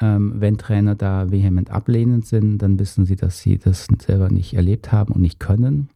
Ähm, 0.00 0.34
wenn 0.36 0.58
Trainer 0.58 0.96
da 0.96 1.30
vehement 1.30 1.70
ablehnend 1.70 2.26
sind, 2.26 2.58
dann 2.58 2.80
wissen 2.80 3.04
Sie, 3.04 3.16
dass 3.16 3.38
Sie 3.38 3.58
das 3.58 3.86
selber 4.00 4.28
nicht 4.28 4.54
erlebt 4.54 4.90
haben 4.90 5.12
und 5.12 5.20
nicht 5.20 5.38
können 5.38 5.88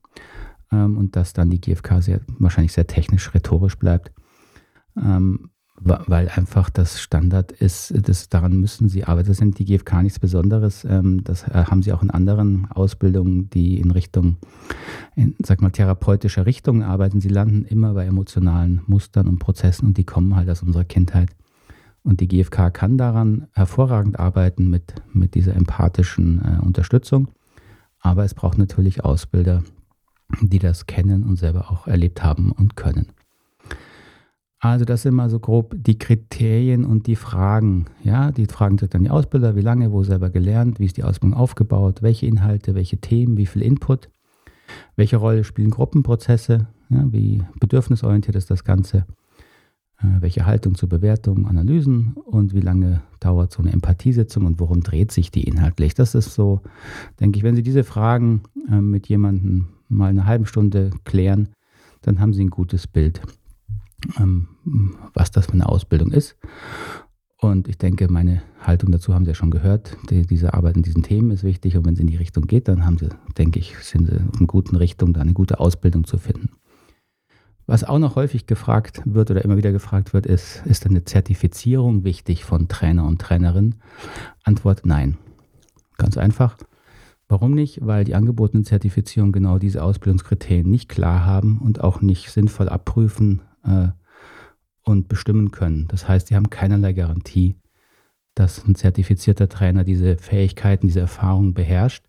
ähm, 0.75 0.97
und 0.97 1.17
dass 1.17 1.33
dann 1.33 1.51
die 1.51 1.61
GfK 1.61 2.03
sehr, 2.03 2.21
wahrscheinlich 2.39 2.73
sehr 2.73 2.87
technisch, 2.87 3.33
rhetorisch 3.35 3.79
bleibt. 3.79 4.13
Ähm, 4.97 5.51
weil 5.77 6.29
einfach 6.29 6.71
das 6.71 7.01
Standard 7.01 7.51
ist, 7.51 7.93
das, 8.09 8.29
daran 8.29 8.59
müssen 8.59 8.89
sie 8.89 9.05
arbeiten. 9.05 9.29
Das 9.29 9.39
sind 9.39 9.59
die 9.59 9.65
GfK 9.65 10.03
nichts 10.03 10.19
Besonderes. 10.21 10.85
Ähm, 10.85 11.25
das 11.25 11.47
äh, 11.49 11.65
haben 11.65 11.83
sie 11.83 11.93
auch 11.93 12.03
in 12.03 12.11
anderen 12.11 12.71
Ausbildungen, 12.71 13.51
die 13.51 13.81
in 13.81 13.91
Richtung, 13.91 14.37
in, 15.17 15.35
sag 15.45 15.61
mal, 15.61 15.71
therapeutischer 15.71 16.47
Richtung 16.47 16.83
arbeiten. 16.83 17.21
Sie 17.21 17.29
landen 17.29 17.65
immer 17.65 17.93
bei 17.95 18.07
emotionalen 18.07 18.83
Mustern 18.87 19.27
und 19.27 19.41
Prozessen 19.41 19.89
und 19.89 19.99
die 19.99 20.05
kommen 20.05 20.37
halt 20.37 20.49
aus 20.49 20.63
unserer 20.63 20.85
Kindheit. 20.85 21.31
Und 22.05 22.21
die 22.21 22.29
GfK 22.29 22.71
kann 22.71 22.97
daran 22.97 23.49
hervorragend 23.53 24.19
arbeiten 24.19 24.71
mit, 24.71 24.95
mit 25.13 25.35
dieser 25.35 25.57
empathischen 25.57 26.41
äh, 26.41 26.65
Unterstützung. 26.65 27.29
Aber 27.99 28.25
es 28.25 28.35
braucht 28.35 28.59
natürlich 28.59 29.05
Ausbilder, 29.05 29.65
die 30.41 30.59
das 30.59 30.87
kennen 30.87 31.23
und 31.23 31.37
selber 31.37 31.71
auch 31.71 31.87
erlebt 31.87 32.23
haben 32.23 32.53
und 32.53 32.77
können. 32.77 33.13
Also 34.65 34.87
das 34.87 35.03
sind 35.03 35.15
mal 35.15 35.29
so 35.29 35.41
grob 35.41 35.75
die 35.77 35.99
Kriterien 35.99 36.87
und 36.87 37.07
die 37.07 37.17
Fragen. 37.17 37.85
Ja, 38.03 38.33
die 38.33 38.47
Fragen 38.47 38.79
sind 38.79 38.95
dann 38.95 39.05
die 39.05 39.11
Ausbilder, 39.11 39.57
wie 39.57 39.61
lange, 39.61 39.93
wo 39.93 40.03
selber 40.05 40.31
gelernt, 40.31 40.81
wie 40.81 40.87
ist 40.87 40.97
die 40.97 41.05
Ausbildung 41.05 41.39
aufgebaut, 41.39 42.01
welche 42.01 42.25
Inhalte, 42.27 42.75
welche 42.75 42.97
Themen, 42.97 43.37
wie 43.37 43.45
viel 43.45 43.61
Input, 43.61 44.09
welche 44.97 45.19
Rolle 45.19 45.45
spielen 45.45 45.69
Gruppenprozesse, 45.69 46.67
ja, 46.89 47.13
wie 47.13 47.43
bedürfnisorientiert 47.61 48.37
ist 48.37 48.51
das 48.51 48.65
Ganze, 48.65 49.05
äh, 49.99 50.07
welche 50.21 50.47
Haltung 50.47 50.77
zur 50.77 50.89
Bewertung, 50.89 51.47
Analysen 51.47 52.15
und 52.25 52.55
wie 52.55 52.61
lange 52.61 53.03
dauert 53.21 53.53
so 53.53 53.63
eine 53.63 53.73
Empathiesitzung 53.73 54.47
und 54.47 54.61
worum 54.61 54.81
dreht 54.81 55.13
sich 55.13 55.31
die 55.31 55.45
inhaltlich. 55.45 55.93
Das 55.93 56.15
ist 56.15 56.33
so, 56.33 56.63
denke 57.21 57.37
ich, 57.37 57.43
wenn 57.43 57.55
Sie 57.55 57.63
diese 57.63 57.85
Fragen 57.85 58.41
äh, 58.71 58.81
mit 58.81 59.09
jemandem 59.09 59.67
mal 59.89 60.11
eine 60.11 60.27
halbe 60.27 60.47
Stunde 60.47 60.91
klären, 61.05 61.49
dann 62.03 62.21
haben 62.21 62.33
Sie 62.33 62.45
ein 62.45 62.51
gutes 62.51 62.87
Bild 62.87 63.21
ähm, 64.19 64.49
was 65.13 65.31
das 65.31 65.47
für 65.47 65.53
eine 65.53 65.69
Ausbildung 65.69 66.13
ist. 66.13 66.37
Und 67.39 67.69
ich 67.69 67.77
denke, 67.77 68.11
meine 68.11 68.43
Haltung 68.61 68.91
dazu 68.91 69.13
haben 69.13 69.25
Sie 69.25 69.33
ja 69.33 69.35
schon 69.35 69.51
gehört. 69.51 69.99
Die, 70.09 70.23
diese 70.27 70.55
Arbeit 70.55 70.77
in 70.77 70.83
diesen 70.83 71.03
Themen 71.03 71.31
ist 71.31 71.45
wichtig. 71.45 71.77
Und 71.77 71.85
wenn 71.85 71.97
Sie 71.97 72.03
in 72.03 72.09
die 72.09 72.17
Richtung 72.17 72.47
geht, 72.47 72.69
dann 72.69 72.87
haben 72.87 72.97
Sie, 72.97 73.09
denke 73.37 73.59
ich, 73.59 73.77
sind 73.79 74.07
Sie 74.07 74.17
einer 74.17 74.47
guten 74.47 74.77
Richtung, 74.77 75.13
da 75.13 75.21
eine 75.21 75.35
gute 75.35 75.61
Ausbildung 75.61 76.05
zu 76.05 76.17
finden. 76.17 76.51
Was 77.67 77.85
auch 77.85 77.99
noch 77.99 78.17
häufig 78.17 78.47
gefragt 78.47 79.03
wird 79.05 79.31
oder 79.31 79.45
immer 79.45 79.57
wieder 79.57 79.73
gefragt 79.73 80.13
wird, 80.13 80.27
ist, 80.27 80.63
ist 80.67 80.87
eine 80.87 81.05
Zertifizierung 81.05 82.05
wichtig 82.05 82.45
von 82.45 82.69
Trainer 82.69 83.07
und 83.07 83.21
Trainerinnen? 83.21 83.77
Antwort 84.43 84.83
nein. 84.85 85.17
Ganz 85.97 86.17
einfach. 86.19 86.57
Warum 87.29 87.53
nicht? 87.53 87.85
Weil 87.85 88.05
die 88.05 88.15
angebotenen 88.15 88.65
Zertifizierungen 88.65 89.33
genau 89.33 89.59
diese 89.59 89.83
Ausbildungskriterien 89.83 90.71
nicht 90.71 90.89
klar 90.89 91.25
haben 91.25 91.59
und 91.59 91.83
auch 91.83 92.01
nicht 92.01 92.31
sinnvoll 92.31 92.69
abprüfen 92.69 93.43
äh, 93.65 93.89
und 94.83 95.09
bestimmen 95.09 95.51
können. 95.51 95.89
Das 95.89 96.07
heißt, 96.07 96.29
sie 96.29 96.37
haben 96.37 96.51
keinerlei 96.51 96.93
Garantie, 96.93 97.57
dass 98.35 98.65
ein 98.67 98.75
zertifizierter 98.75 99.49
Trainer 99.49 99.85
diese 99.85 100.19
Fähigkeiten, 100.19 100.87
diese 100.87 101.01
Erfahrungen 101.01 101.55
beherrscht. 101.55 102.05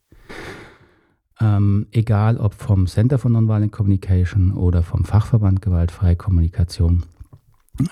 Ähm, 1.39 1.87
egal 1.91 2.37
ob 2.37 2.53
vom 2.53 2.87
Center 2.87 3.17
for 3.17 3.31
Nonviolent 3.31 3.71
Communication 3.71 4.53
oder 4.53 4.83
vom 4.83 5.03
Fachverband 5.03 5.61
Gewaltfreie 5.61 6.15
Kommunikation. 6.15 7.03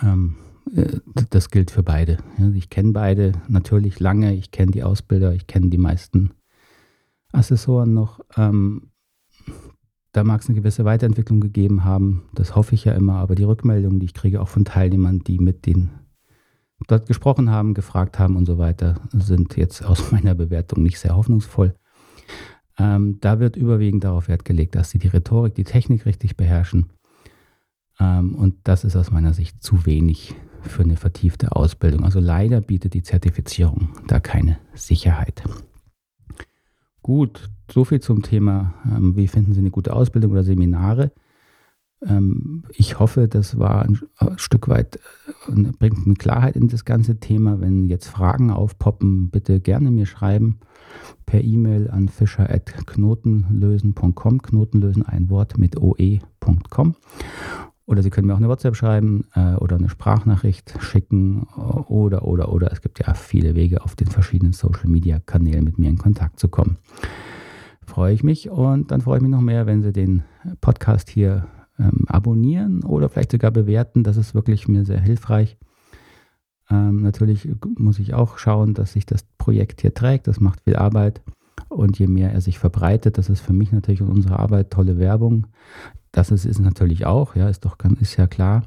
Ähm, 0.01 0.35
äh, 0.73 0.99
das 1.29 1.49
gilt 1.49 1.71
für 1.71 1.83
beide. 1.83 2.17
Ich 2.53 2.69
kenne 2.69 2.91
beide 2.91 3.33
natürlich 3.47 3.99
lange, 3.99 4.33
ich 4.33 4.51
kenne 4.51 4.71
die 4.71 4.83
Ausbilder, 4.83 5.33
ich 5.33 5.47
kenne 5.47 5.69
die 5.69 5.77
meisten 5.77 6.31
Assessoren 7.33 7.93
noch. 7.93 8.21
Ähm, 8.37 8.91
da 10.13 10.23
mag 10.23 10.41
es 10.41 10.47
eine 10.47 10.57
gewisse 10.57 10.85
Weiterentwicklung 10.85 11.41
gegeben 11.41 11.83
haben. 11.83 12.29
Das 12.33 12.55
hoffe 12.55 12.75
ich 12.75 12.85
ja 12.85 12.93
immer. 12.93 13.15
Aber 13.15 13.35
die 13.35 13.43
Rückmeldungen, 13.43 13.99
die 13.99 14.05
ich 14.05 14.13
kriege, 14.13 14.41
auch 14.41 14.47
von 14.47 14.63
Teilnehmern, 14.63 15.19
die 15.19 15.39
mit 15.39 15.65
denen 15.65 15.91
dort 16.87 17.07
gesprochen 17.07 17.49
haben, 17.49 17.73
gefragt 17.73 18.19
haben 18.19 18.35
und 18.35 18.45
so 18.45 18.57
weiter, 18.57 18.95
sind 19.11 19.57
jetzt 19.57 19.83
aus 19.83 20.11
meiner 20.11 20.35
Bewertung 20.35 20.83
nicht 20.83 20.99
sehr 20.99 21.15
hoffnungsvoll. 21.15 21.75
Ähm, 22.77 23.17
da 23.21 23.39
wird 23.39 23.55
überwiegend 23.55 24.03
darauf 24.03 24.27
Wert 24.27 24.45
gelegt, 24.45 24.75
dass 24.75 24.89
sie 24.89 24.99
die 24.99 25.07
Rhetorik, 25.07 25.55
die 25.55 25.63
Technik 25.63 26.05
richtig 26.05 26.37
beherrschen. 26.37 26.89
Ähm, 27.99 28.35
und 28.35 28.55
das 28.63 28.83
ist 28.83 28.95
aus 28.95 29.11
meiner 29.11 29.33
Sicht 29.33 29.63
zu 29.63 29.85
wenig 29.85 30.35
für 30.61 30.83
eine 30.83 30.97
vertiefte 30.97 31.55
Ausbildung. 31.55 32.03
Also 32.03 32.19
leider 32.19 32.61
bietet 32.61 32.93
die 32.93 33.03
Zertifizierung 33.03 33.89
da 34.07 34.19
keine 34.19 34.57
Sicherheit. 34.73 35.43
Gut, 37.03 37.49
so 37.69 37.83
viel 37.83 37.99
zum 37.99 38.23
Thema, 38.23 38.73
ähm, 38.85 39.17
wie 39.17 39.27
finden 39.27 39.53
Sie 39.53 39.59
eine 39.59 39.71
gute 39.71 39.93
Ausbildung 39.93 40.31
oder 40.31 40.43
Seminare. 40.43 41.11
Ähm, 42.01 42.63
ich 42.69 42.97
hoffe, 42.97 43.27
das 43.27 43.59
war 43.59 43.81
ein, 43.83 43.99
ein 44.17 44.39
Stück 44.39 44.69
weit, 44.69 44.99
äh, 45.49 45.71
bringt 45.77 46.05
eine 46.05 46.15
Klarheit 46.15 46.55
in 46.55 46.69
das 46.69 46.85
ganze 46.85 47.19
Thema. 47.19 47.59
Wenn 47.59 47.89
jetzt 47.89 48.07
Fragen 48.07 48.51
aufpoppen, 48.51 49.31
bitte 49.31 49.59
gerne 49.59 49.91
mir 49.91 50.05
schreiben 50.05 50.61
per 51.25 51.43
E-Mail 51.43 51.89
an 51.89 52.07
fischer.knotenlösen.com, 52.07 54.41
Knotenlösen 54.41 55.05
ein 55.05 55.29
Wort 55.29 55.57
mit 55.57 55.77
oe.com. 55.77 56.95
Oder 57.85 58.01
Sie 58.01 58.09
können 58.09 58.27
mir 58.27 58.33
auch 58.33 58.37
eine 58.37 58.47
WhatsApp 58.47 58.75
schreiben 58.75 59.25
äh, 59.35 59.55
oder 59.55 59.75
eine 59.75 59.89
Sprachnachricht 59.89 60.75
schicken 60.79 61.43
oder, 61.43 62.25
oder, 62.25 62.51
oder. 62.51 62.71
Es 62.71 62.81
gibt 62.81 62.99
ja 63.05 63.13
viele 63.13 63.55
Wege 63.55 63.83
auf 63.83 63.95
den 63.95 64.07
verschiedenen 64.07 64.53
Social-Media-Kanälen 64.53 65.63
mit 65.63 65.77
mir 65.79 65.89
in 65.89 65.97
Kontakt 65.97 66.39
zu 66.39 66.47
kommen. 66.47 66.77
Freue 67.85 68.13
ich 68.13 68.23
mich 68.23 68.49
und 68.49 68.91
dann 68.91 69.01
freue 69.01 69.17
ich 69.17 69.23
mich 69.23 69.31
noch 69.31 69.41
mehr, 69.41 69.65
wenn 69.65 69.81
Sie 69.81 69.91
den 69.91 70.23
Podcast 70.61 71.09
hier 71.09 71.47
ähm, 71.77 72.05
abonnieren 72.07 72.83
oder 72.83 73.09
vielleicht 73.09 73.31
sogar 73.31 73.51
bewerten. 73.51 74.03
Das 74.03 74.15
ist 74.15 74.33
wirklich 74.33 74.67
mir 74.69 74.85
sehr 74.85 75.01
hilfreich. 75.01 75.57
Ähm, 76.69 77.01
natürlich 77.01 77.49
muss 77.77 77.99
ich 77.99 78.13
auch 78.13 78.37
schauen, 78.37 78.73
dass 78.73 78.93
sich 78.93 79.05
das 79.05 79.23
Projekt 79.37 79.81
hier 79.81 79.93
trägt. 79.93 80.27
Das 80.27 80.39
macht 80.39 80.61
viel 80.61 80.75
Arbeit. 80.75 81.21
Und 81.69 81.97
je 81.99 82.07
mehr 82.07 82.31
er 82.31 82.41
sich 82.41 82.59
verbreitet, 82.59 83.17
das 83.17 83.29
ist 83.29 83.41
für 83.41 83.53
mich 83.53 83.71
natürlich 83.71 84.01
und 84.01 84.09
unsere 84.09 84.39
Arbeit 84.39 84.71
tolle 84.71 84.97
Werbung. 84.97 85.47
Das 86.13 86.29
ist 86.29 86.45
es 86.45 86.59
natürlich 86.59 87.07
auch, 87.07 87.35
ja, 87.35 87.49
ist 87.49 87.65
doch 87.65 87.75
ist 87.99 88.17
ja 88.17 88.27
klar. 88.27 88.63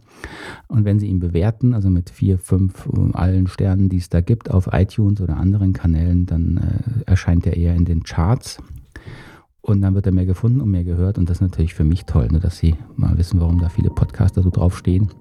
Und 0.67 0.85
wenn 0.85 0.99
Sie 0.99 1.07
ihn 1.07 1.21
bewerten, 1.21 1.75
also 1.75 1.91
mit 1.91 2.11
vier, 2.11 2.41
fünf 2.41 2.89
allen 3.13 3.47
Sternen, 3.47 3.89
die 3.89 3.99
es 3.99 4.09
da 4.09 4.21
gibt 4.21 4.51
auf 4.51 4.71
iTunes 4.73 5.21
oder 5.21 5.37
anderen 5.37 5.73
Kanälen, 5.73 6.27
dann 6.27 6.57
äh, 6.57 7.09
erscheint 7.09 7.47
er 7.47 7.57
eher 7.57 7.77
in 7.77 7.85
den 7.85 8.03
Charts. 8.03 8.59
Und 9.61 9.81
dann 9.81 9.95
wird 9.95 10.07
er 10.07 10.13
mehr 10.13 10.27
gefunden 10.27 10.61
und 10.61 10.73
mehr 10.73 10.83
gehört. 10.83 11.19
Und 11.19 11.31
das 11.31 11.37
ist 11.37 11.41
natürlich 11.41 11.75
für 11.75 11.85
mich 11.85 12.05
toll, 12.05 12.27
ne, 12.33 12.41
dass 12.41 12.59
Sie 12.59 12.75
mal 12.97 13.17
wissen, 13.17 13.41
warum 13.41 13.61
da 13.61 13.69
viele 13.69 13.91
Podcaster 13.91 14.43
so 14.43 14.51
draufstehen. 14.51 15.13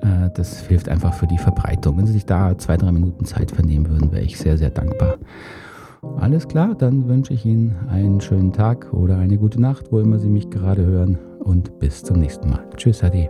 Äh, 0.00 0.30
das 0.34 0.66
hilft 0.66 0.88
einfach 0.88 1.12
für 1.12 1.26
die 1.26 1.38
Verbreitung. 1.38 1.98
Wenn 1.98 2.06
Sie 2.06 2.14
sich 2.14 2.24
da 2.24 2.56
zwei, 2.56 2.78
drei 2.78 2.92
Minuten 2.92 3.26
Zeit 3.26 3.50
vernehmen 3.50 3.90
würden, 3.90 4.12
wäre 4.12 4.24
ich 4.24 4.38
sehr, 4.38 4.56
sehr 4.56 4.70
dankbar. 4.70 5.18
Alles 6.18 6.48
klar, 6.48 6.74
dann 6.74 7.08
wünsche 7.08 7.34
ich 7.34 7.44
Ihnen 7.44 7.76
einen 7.88 8.20
schönen 8.20 8.52
Tag 8.52 8.92
oder 8.92 9.18
eine 9.18 9.38
gute 9.38 9.60
Nacht, 9.60 9.92
wo 9.92 10.00
immer 10.00 10.18
Sie 10.18 10.28
mich 10.28 10.50
gerade 10.50 10.84
hören 10.84 11.18
und 11.40 11.78
bis 11.78 12.02
zum 12.02 12.20
nächsten 12.20 12.50
Mal. 12.50 12.64
Tschüss, 12.76 13.02
Ade. 13.02 13.28